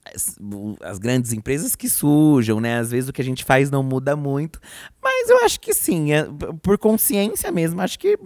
[0.05, 0.35] as,
[0.81, 2.79] as grandes empresas que sujam, né?
[2.79, 4.59] Às vezes o que a gente faz não muda muito.
[5.01, 6.27] Mas eu acho que sim, é,
[6.61, 7.81] por consciência mesmo.
[7.81, 8.17] Acho que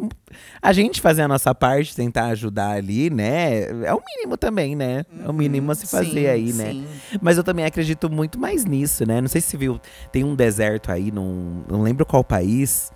[0.61, 3.63] a gente fazer a nossa parte, tentar ajudar ali, né?
[3.86, 5.05] É o mínimo também, né?
[5.23, 6.71] É o mínimo a se fazer Sim, aí, né?
[6.71, 6.88] sim.
[7.21, 9.21] Mas eu também acredito muito mais nisso, né?
[9.21, 9.80] Não sei se você viu,
[10.11, 12.91] tem um deserto aí, num, não lembro qual país,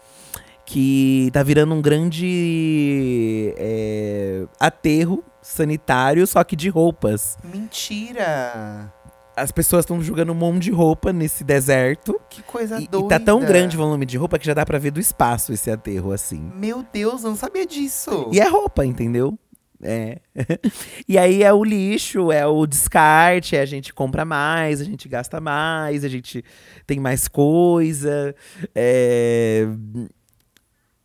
[0.70, 7.40] que tá virando um grande é, aterro sanitário, só que de roupas.
[7.44, 8.94] Mentira!
[9.36, 12.22] As pessoas estão jogando um monte de roupa nesse deserto.
[12.30, 13.08] Que coisa E, e doida.
[13.18, 15.72] tá tão grande o volume de roupa que já dá pra ver do espaço esse
[15.72, 16.52] aterro, assim.
[16.56, 18.30] Meu Deus, eu não sabia disso.
[18.32, 19.40] E é roupa, entendeu?
[19.82, 20.20] É.
[21.08, 25.08] e aí é o lixo, é o descarte, é a gente compra mais, a gente
[25.10, 26.44] gasta mais, a gente
[26.86, 28.36] tem mais coisa.
[28.76, 29.66] é,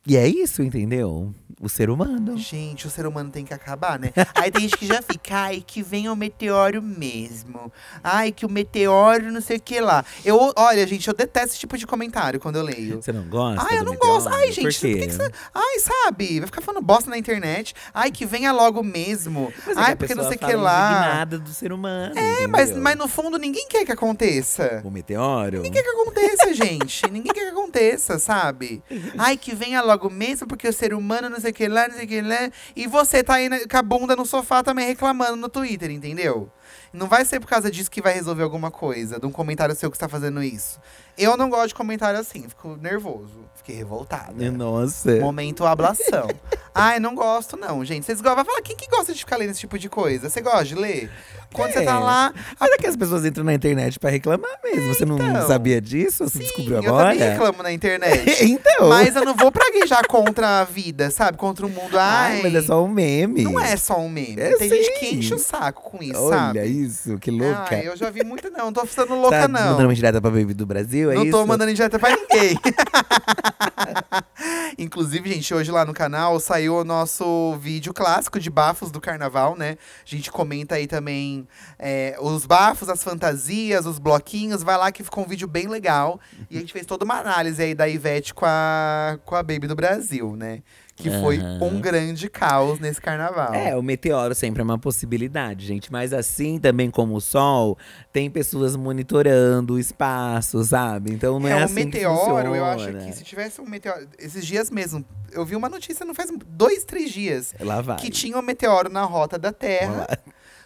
[0.06, 1.34] E é isso, entendeu?
[1.64, 2.36] O ser humano.
[2.36, 4.12] Gente, o ser humano tem que acabar, né?
[4.36, 7.72] Aí tem gente que já fica, ai, que venha o meteoro mesmo.
[8.02, 10.04] Ai, que o meteoro não sei o que lá.
[10.22, 13.00] Eu, olha, gente, eu detesto esse tipo de comentário quando eu leio.
[13.00, 13.66] Você não gosta?
[13.66, 14.24] Ai, eu não gosto.
[14.28, 14.34] meteoro?
[14.36, 14.94] Ai, Por gente, por quê?
[14.98, 15.30] que, que você.
[15.54, 16.40] Ai, sabe?
[16.40, 17.74] Vai ficar falando bosta na internet.
[17.94, 19.50] Ai, que venha logo mesmo.
[19.66, 20.90] Mas é Ai, a porque não sei o que lá.
[20.92, 22.12] indignada do ser humano.
[22.18, 22.82] É, mas, entendeu?
[22.82, 24.82] mas no fundo ninguém quer que aconteça.
[24.84, 25.62] O meteoro?
[25.62, 27.10] Ninguém quer que aconteça, gente.
[27.10, 28.82] Ninguém quer que aconteça, sabe?
[29.16, 31.94] Ai, que venha logo mesmo, porque o ser humano não sei o que lá, não
[31.96, 32.50] sei o que lá.
[32.76, 36.50] E você tá aí na- com a bunda no sofá também reclamando no Twitter, entendeu?
[36.92, 39.90] Não vai ser por causa disso que vai resolver alguma coisa, de um comentário seu
[39.90, 40.78] que está fazendo isso.
[41.18, 44.50] Eu não gosto de comentário assim, fico nervoso, fiquei revoltada.
[44.50, 45.16] Nossa.
[45.16, 46.28] Momento ablação.
[46.74, 48.04] Ai, não gosto, não, gente.
[48.06, 48.36] Vocês gostam?
[48.36, 50.28] Vai falar, quem que gosta de ficar lendo esse tipo de coisa?
[50.28, 51.10] Você gosta de ler?
[51.54, 52.34] Quando você tá lá.
[52.60, 54.92] É que as pessoas entram na internet pra reclamar mesmo.
[54.92, 55.46] Você não então.
[55.46, 56.28] sabia disso?
[56.28, 57.12] Você descobriu eu agora?
[57.12, 58.24] também reclamo na internet.
[58.44, 58.88] então.
[58.88, 61.38] Mas eu não vou praguejar contra a vida, sabe?
[61.38, 61.96] Contra o mundo.
[61.96, 63.44] Ai, Ai, mas é só um meme.
[63.44, 64.40] Não é só um meme.
[64.40, 65.16] É Tem gente que sim.
[65.18, 66.66] enche o saco com isso, Olha sabe?
[66.66, 67.68] isso, que louca.
[67.70, 68.66] Ai, eu já vi muito, não.
[68.66, 69.60] Não tô ficando louca, tá não.
[69.60, 71.32] mandando uma direta pra Baby do Brasil, é não isso?
[71.32, 72.58] tô mandando indireta pra ninguém.
[74.78, 79.56] Inclusive, gente, hoje lá no canal saiu o nosso vídeo clássico de bafos do carnaval,
[79.56, 79.76] né?
[80.04, 81.43] A gente comenta aí também
[81.78, 84.62] é, os bafos, as fantasias, os bloquinhos.
[84.62, 86.20] Vai lá que ficou um vídeo bem legal.
[86.50, 89.66] E a gente fez toda uma análise aí da Ivete com a, com a Baby
[89.66, 90.62] do Brasil, né?
[90.96, 93.52] que foi um grande caos nesse carnaval.
[93.52, 95.90] É, o meteoro sempre é uma possibilidade, gente.
[95.90, 97.76] Mas assim também como o Sol,
[98.12, 101.12] tem pessoas monitorando o espaço, sabe?
[101.12, 104.06] Então não é, é, o assim meteoro, eu acho que se tivesse um meteoro.
[104.18, 107.54] Esses dias mesmo, eu vi uma notícia não faz dois, três dias.
[107.60, 107.96] Lá vai.
[107.96, 110.06] Que tinha um meteoro na rota da Terra.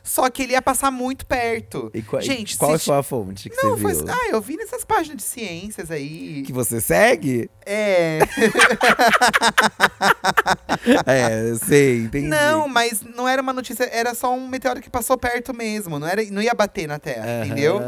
[0.03, 1.91] Só que ele ia passar muito perto.
[1.93, 3.95] E qual, Gente, qual foi a fonte que Não, você foi.
[3.95, 4.05] viu?
[4.09, 6.43] Ah, eu vi nessas páginas de ciências aí.
[6.47, 7.51] Que você segue?
[7.67, 8.19] É.
[11.07, 12.29] é, sei, entendi.
[12.29, 15.99] Não, mas não era uma notícia, era só um meteoro que passou perto mesmo.
[15.99, 17.81] Não, era, não ia bater na Terra, entendeu?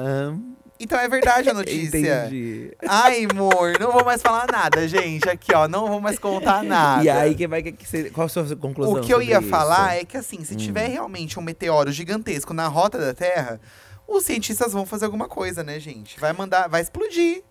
[0.80, 1.98] Então é verdade a notícia.
[2.26, 2.72] Entendi.
[2.88, 5.28] Ai, amor, não vou mais falar nada, gente.
[5.28, 7.04] Aqui, ó, não vou mais contar nada.
[7.04, 8.94] E aí, que vai, que, qual a sua conclusão?
[8.94, 9.48] O que eu ia isso?
[9.48, 10.56] falar é que, assim, se Hum.
[10.56, 13.60] tiver realmente um meteoro gigantesco na rota da Terra,
[14.08, 16.18] os cientistas vão fazer alguma coisa, né, gente?
[16.18, 17.42] Vai mandar, vai explodir.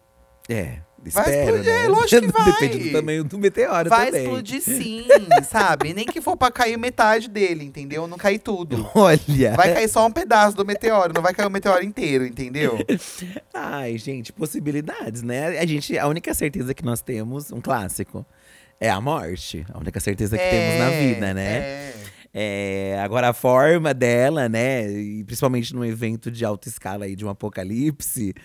[0.49, 1.87] É, Vai explodir, né?
[1.87, 2.51] lógico que vai.
[2.51, 4.23] Depende do tamanho do meteoro vai também.
[4.23, 5.07] explodir sim,
[5.49, 5.93] sabe?
[5.93, 8.07] Nem que for pra cair metade dele, entendeu?
[8.07, 8.89] Não cair tudo.
[8.95, 9.55] Olha.
[9.55, 12.77] Vai cair só um pedaço do meteoro, não vai cair o meteoro inteiro, entendeu?
[13.53, 15.59] Ai, gente, possibilidades, né?
[15.59, 18.25] A gente, a única certeza que nós temos, um clássico,
[18.79, 19.65] é a morte.
[19.73, 21.57] A única certeza que temos na vida, né?
[21.57, 21.93] É.
[22.31, 27.25] É, agora a forma dela, né, e principalmente num evento de alta escala aí de
[27.25, 28.35] um apocalipse,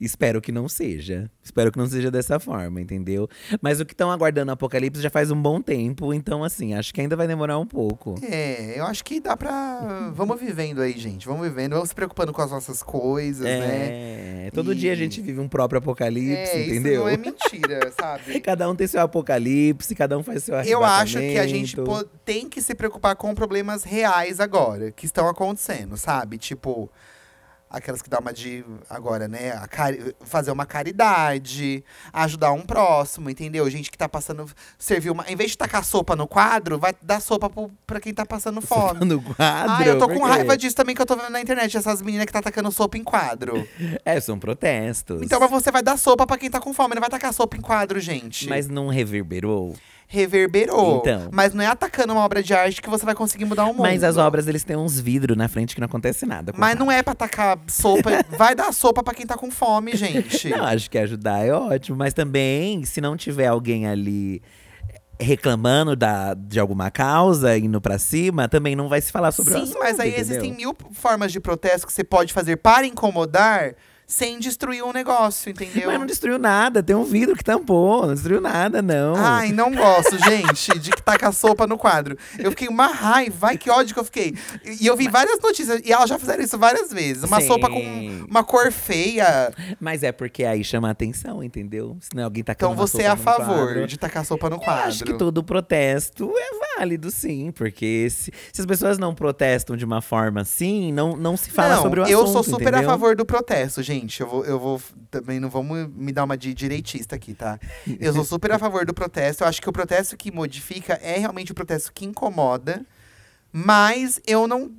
[0.00, 1.30] espero que não seja.
[1.42, 3.28] Espero que não seja dessa forma, entendeu?
[3.62, 6.92] Mas o que estão aguardando o apocalipse já faz um bom tempo, então assim, acho
[6.92, 8.14] que ainda vai demorar um pouco.
[8.22, 10.10] É, eu acho que dá pra.
[10.14, 11.26] Vamos vivendo aí, gente.
[11.26, 14.46] Vamos vivendo, vamos se preocupando com as nossas coisas, né?
[14.46, 16.92] É, todo dia a E- gente vive um próprio apocalipse, é, entendeu?
[16.92, 18.40] Isso não é mentira, sabe?
[18.40, 21.76] Cada um tem seu apocalipse, cada um faz seu Eu acho que a gente
[22.24, 26.38] tem que se preocupar com problemas reais agora, que estão acontecendo, sabe?
[26.38, 26.90] Tipo,
[27.70, 29.52] aquelas que dá uma de agora, né?
[29.70, 33.68] Cari- fazer uma caridade, ajudar um próximo, entendeu?
[33.70, 34.46] Gente que tá passando.
[34.78, 35.24] Servir uma.
[35.28, 38.60] Em vez de tacar sopa no quadro, vai dar sopa pro, pra quem tá passando
[38.60, 39.04] fome.
[39.04, 39.36] no quadro.
[39.38, 42.26] Ah, eu tô com raiva disso também que eu tô vendo na internet, essas meninas
[42.26, 43.66] que tá tacando sopa em quadro.
[44.04, 45.20] É, são protestos.
[45.22, 47.56] Então, mas você vai dar sopa pra quem tá com fome, não vai tacar sopa
[47.56, 48.48] em quadro, gente.
[48.48, 49.74] Mas não reverberou?
[50.06, 50.98] Reverberou.
[50.98, 51.28] Então.
[51.32, 53.82] Mas não é atacando uma obra de arte que você vai conseguir mudar o mundo.
[53.82, 56.52] Mas as obras, eles têm uns vidros na frente que não acontece nada.
[56.56, 58.10] Mas não é pra tacar sopa.
[58.38, 60.48] vai dar sopa pra quem tá com fome, gente.
[60.48, 61.96] Não, acho que ajudar é ótimo.
[61.96, 64.40] Mas também, se não tiver alguém ali
[65.18, 69.56] reclamando da, de alguma causa, indo pra cima, também não vai se falar sobre o
[69.56, 70.20] Sim, assunto, mas aí entendeu?
[70.20, 73.74] existem mil formas de protesto que você pode fazer para incomodar
[74.06, 75.88] sem destruir um negócio, entendeu?
[75.90, 79.14] Mas não destruiu nada, tem um vidro que tampou, não destruiu nada, não.
[79.16, 82.16] Ai, não gosto, gente, de que taca sopa no quadro.
[82.38, 84.34] Eu fiquei uma raiva, ai que ódio que eu fiquei.
[84.80, 87.24] E eu vi várias notícias, e elas já fizeram isso várias vezes.
[87.24, 87.48] Uma Sim.
[87.48, 89.52] sopa com uma cor feia.
[89.80, 91.96] Mas é porque aí chama a atenção, entendeu?
[92.00, 93.86] Se não alguém tacando Então uma você é a favor quadro.
[93.88, 94.84] de tacar sopa no Eu quadro.
[94.88, 97.50] acho que todo protesto é válido, sim.
[97.50, 101.74] Porque se, se as pessoas não protestam de uma forma assim, não, não se fala
[101.76, 102.80] não, sobre o assunto, eu sou super entendeu?
[102.80, 103.95] a favor do protesto, gente.
[104.22, 104.80] Eu vou, eu vou
[105.10, 107.58] também não vamos me dar uma de direitista aqui, tá?
[108.00, 109.44] Eu sou super a favor do protesto.
[109.44, 112.84] Eu acho que o protesto que modifica é realmente o protesto que incomoda,
[113.52, 114.70] mas eu não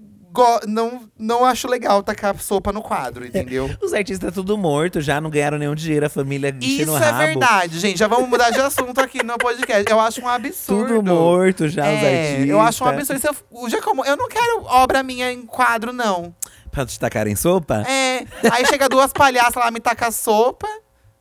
[0.68, 3.68] não não acho legal tacar sopa no quadro, entendeu?
[3.82, 7.18] Os artistas tudo morto, já não ganharam nenhum dinheiro, a família Isso é rabo.
[7.18, 7.98] verdade, gente.
[7.98, 9.90] Já vamos mudar de assunto aqui no podcast.
[9.90, 10.88] Eu acho um absurdo.
[10.96, 12.50] Tudo morto já, os É, artistas.
[12.50, 13.22] eu acho um absurdo.
[13.52, 16.36] Eu, já como, eu não quero obra minha em quadro, não.
[16.78, 17.82] Pra te tacarem sopa?
[17.90, 20.68] É, aí chega duas palhaças lá, me taca sopa.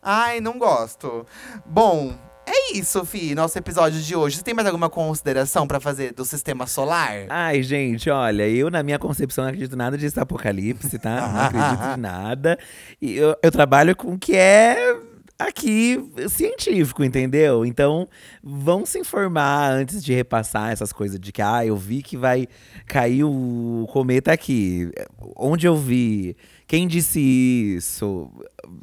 [0.03, 1.25] Ai, não gosto.
[1.65, 2.15] Bom,
[2.47, 4.37] é isso, Fi, nosso episódio de hoje.
[4.37, 7.25] Você tem mais alguma consideração pra fazer do sistema solar?
[7.31, 11.27] Ai, gente, olha, eu na minha concepção não acredito nada disso apocalipse, tá?
[11.27, 12.59] Não acredito em nada.
[13.01, 14.95] E eu, eu trabalho com o que é
[15.39, 17.65] aqui científico, entendeu?
[17.65, 18.09] Então,
[18.43, 22.47] vão se informar antes de repassar essas coisas de que, ah, eu vi que vai
[22.87, 24.91] cair o cometa aqui.
[25.37, 26.37] Onde eu vi?
[26.67, 28.31] Quem disse isso?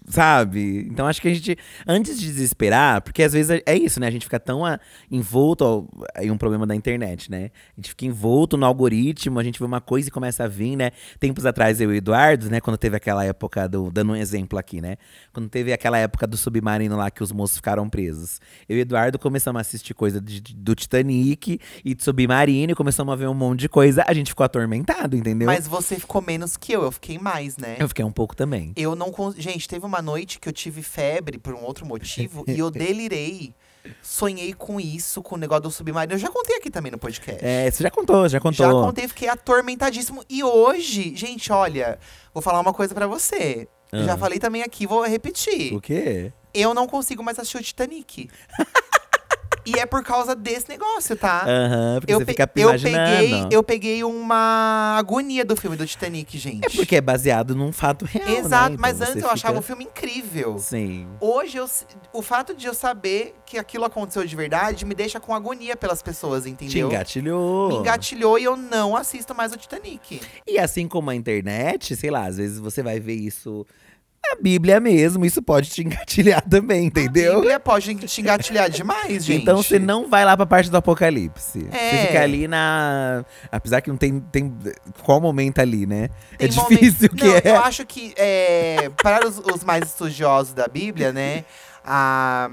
[0.07, 0.87] Sabe?
[0.89, 1.57] Então acho que a gente,
[1.87, 4.07] antes de desesperar, porque às vezes é- isso, né?
[4.07, 4.79] A gente fica tão ah,
[5.09, 5.87] envolto ao-
[6.21, 7.51] em um problema da internet, né?
[7.75, 10.75] A gente fica envolto no algoritmo, a gente vê uma coisa e começa a vir,
[10.75, 10.91] né?
[11.19, 12.59] Tempos atrás eu e o Eduardo, né?
[12.61, 13.89] Quando teve aquela época do.
[13.91, 14.97] Dando um exemplo aqui, né?
[15.31, 18.39] Quando teve aquela época do submarino lá que os moços ficaram presos.
[18.67, 22.75] Eu e o Eduardo começamos a assistir coisa de- do Titanic e de submarino e
[22.75, 24.03] começamos a ver um monte de coisa.
[24.07, 25.45] A gente ficou atormentado, entendeu?
[25.45, 27.77] Mas você ficou menos que eu, eu fiquei mais, né?
[27.79, 28.73] Eu fiquei um pouco também.
[28.75, 29.13] Eu não.
[29.37, 33.55] Gente, teve uma noite que eu tive febre por um outro motivo e eu delirei.
[34.01, 36.13] Sonhei com isso, com o negócio do submarino.
[36.13, 37.43] Eu já contei aqui também no podcast.
[37.43, 38.65] É, você já contou, já contou.
[38.65, 40.23] Já contei, fiquei atormentadíssimo.
[40.29, 41.99] E hoje, gente, olha,
[42.33, 43.67] vou falar uma coisa pra você.
[43.91, 44.03] Ah.
[44.03, 45.73] Já falei também aqui, vou repetir.
[45.73, 46.31] O quê?
[46.53, 48.29] Eu não consigo mais assistir o Titanic.
[49.65, 51.43] E é por causa desse negócio, tá?
[51.47, 56.37] Aham, porque você pe- fica eu peguei, eu peguei uma agonia do filme do Titanic,
[56.37, 56.65] gente.
[56.65, 58.39] É porque é baseado num fato real, né?
[58.39, 60.57] Exato, Então mas antes eu achava o filme incrível.
[60.59, 61.07] Sim.
[61.19, 61.69] Hoje, eu,
[62.11, 66.01] o fato de eu saber que aquilo aconteceu de verdade me deixa com agonia pelas
[66.01, 66.87] pessoas, Te entendeu?
[66.89, 67.69] engatilhou.
[67.69, 70.21] Me engatilhou e eu não assisto mais o Titanic.
[70.47, 73.65] E assim como a internet, sei lá, às vezes você vai ver isso
[74.35, 77.35] Bíblia mesmo, isso pode te engatilhar também, A entendeu?
[77.35, 79.41] Bíblia pode te engatilhar demais, gente.
[79.41, 81.67] Então você não vai lá pra parte do apocalipse.
[81.71, 81.89] É.
[81.89, 83.25] Você fica ali na.
[83.51, 84.19] Apesar que não tem.
[84.19, 84.53] tem
[85.03, 86.09] qual momento ali, né?
[86.37, 87.57] Tem é difícil momen- que Não, é.
[87.57, 91.43] Eu acho que, é, para os, os mais estudiosos da Bíblia, né?
[91.85, 92.49] A,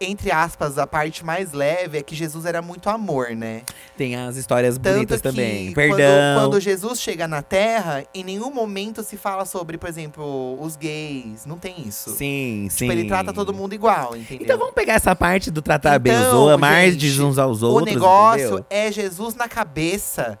[0.00, 3.62] entre aspas, a parte mais leve é que Jesus era muito amor, né?
[3.96, 5.72] Tem as histórias Tanto bonitas também.
[5.72, 6.40] quando- Perdão.
[6.40, 11.46] Quando, Jesus chega na Terra, em nenhum momento se fala sobre, por exemplo, os gays.
[11.46, 12.10] Não tem isso.
[12.10, 12.86] Sim, sim.
[12.86, 14.44] Tipo, ele trata todo mundo igual, entendeu?
[14.44, 17.62] Então vamos pegar essa parte do tratar bem os Então, outros, amar de uns aos
[17.62, 17.94] o outros.
[17.94, 18.66] negócio entendeu?
[18.70, 20.38] é Jesus na cabeça.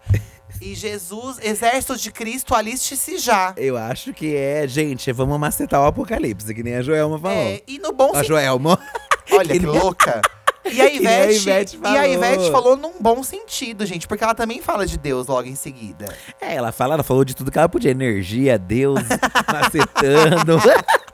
[0.60, 3.52] e Jesus, exército de Cristo, aliste-se já.
[3.56, 7.36] Eu acho que é, gente, vamos macetar o apocalipse, que nem a Joelma falou.
[7.36, 8.22] É, e no bom a.
[8.22, 8.78] Joelma.
[9.32, 10.20] Olha que louca.
[10.64, 12.04] E a a Ivete, Ivete e a falou.
[12.06, 16.08] Ivete falou num bom sentido, gente, porque ela também fala de Deus logo em seguida.
[16.40, 17.90] É, ela fala, ela falou de tudo que ela podia.
[17.90, 19.00] Energia, Deus,
[19.52, 20.58] macetando.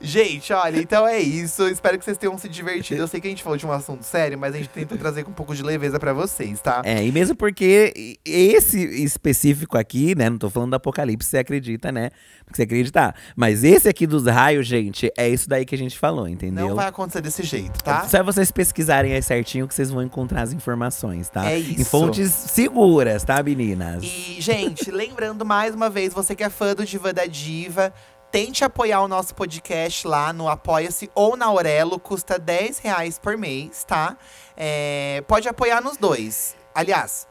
[0.00, 1.68] Gente, olha, então é isso.
[1.68, 3.02] Espero que vocês tenham se divertido.
[3.02, 5.24] Eu sei que a gente falou de um assunto sério, mas a gente tenta trazer
[5.24, 6.80] com um pouco de leveza pra vocês, tá?
[6.84, 10.30] É, e mesmo porque esse específico aqui, né?
[10.30, 12.10] Não tô falando do apocalipse, você acredita, né?
[12.44, 13.14] Porque você acreditar.
[13.36, 16.68] Mas esse aqui dos raios, gente, é isso daí que a gente falou, entendeu?
[16.68, 18.08] Não vai acontecer desse jeito, tá?
[18.08, 21.50] Só vocês pesquisarem aí certinho que vocês vão encontrar as informações, tá?
[21.50, 21.90] É Em isso.
[21.90, 24.02] fontes seguras, tá, meninas?
[24.02, 27.92] E, gente, lembrando mais uma vez, você que é fã do Diva da Diva,
[28.30, 33.36] tente apoiar o nosso podcast lá no Apoia-se ou na Aurelo, custa 10 reais por
[33.36, 34.16] mês, tá?
[34.56, 36.54] É, pode apoiar nos dois.
[36.72, 37.26] Aliás,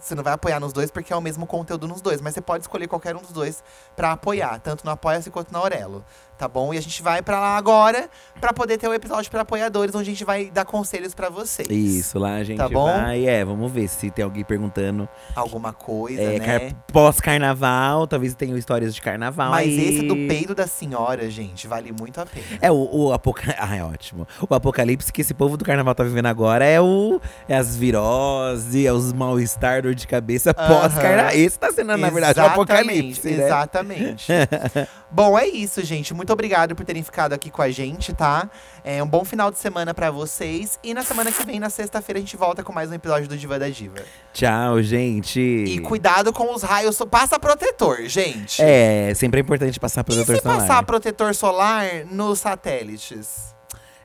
[0.00, 2.40] você não vai apoiar nos dois porque é o mesmo conteúdo nos dois, mas você
[2.40, 3.64] pode escolher qualquer um dos dois
[3.96, 6.04] pra apoiar, tanto no Apoia-se quanto na Aurelo.
[6.38, 6.74] Tá bom?
[6.74, 8.10] E a gente vai pra lá agora
[8.40, 11.66] pra poder ter o episódio pra apoiadores, onde a gente vai dar conselhos pra vocês.
[11.70, 12.84] Isso, lá a gente Tá bom?
[12.92, 13.26] vai.
[13.26, 15.08] É, vamos ver se tem alguém perguntando.
[15.34, 16.44] Alguma coisa, É, né?
[16.70, 19.50] car- Pós-carnaval, talvez tenham histórias de carnaval.
[19.50, 19.88] Mas aí.
[19.88, 22.44] esse do peido da senhora, gente, vale muito a pena.
[22.60, 23.56] É o, o apocalipse.
[23.66, 24.28] Ah, é ótimo.
[24.48, 27.20] O apocalipse que esse povo do carnaval tá vivendo agora é o.
[27.48, 30.68] É as viroses, é os mal-estar, dor de cabeça Aham.
[30.68, 31.32] pós-carnaval.
[31.32, 33.30] Esse tá sendo, na verdade, o apocalipse.
[33.30, 33.44] Né?
[33.46, 34.26] Exatamente.
[35.16, 36.12] Bom, é isso, gente.
[36.12, 38.50] Muito obrigado por terem ficado aqui com a gente, tá?
[38.84, 40.78] É um bom final de semana pra vocês.
[40.84, 43.34] E na semana que vem, na sexta-feira, a gente volta com mais um episódio do
[43.34, 43.96] Diva da Diva.
[44.34, 45.40] Tchau, gente.
[45.40, 46.98] E cuidado com os raios.
[47.10, 48.60] Passa protetor, gente.
[48.60, 50.58] É, sempre é importante passar E protetor se solar.
[50.58, 53.54] passar protetor solar nos satélites?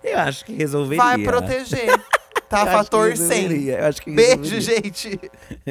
[0.01, 1.03] Eu acho que resolveria.
[1.03, 1.89] Vai proteger.
[2.51, 2.63] Tá?
[2.63, 3.27] Eu Fator 100.
[3.29, 4.61] resolveria, Eu acho que Beijo, resolveria.
[4.83, 5.31] gente.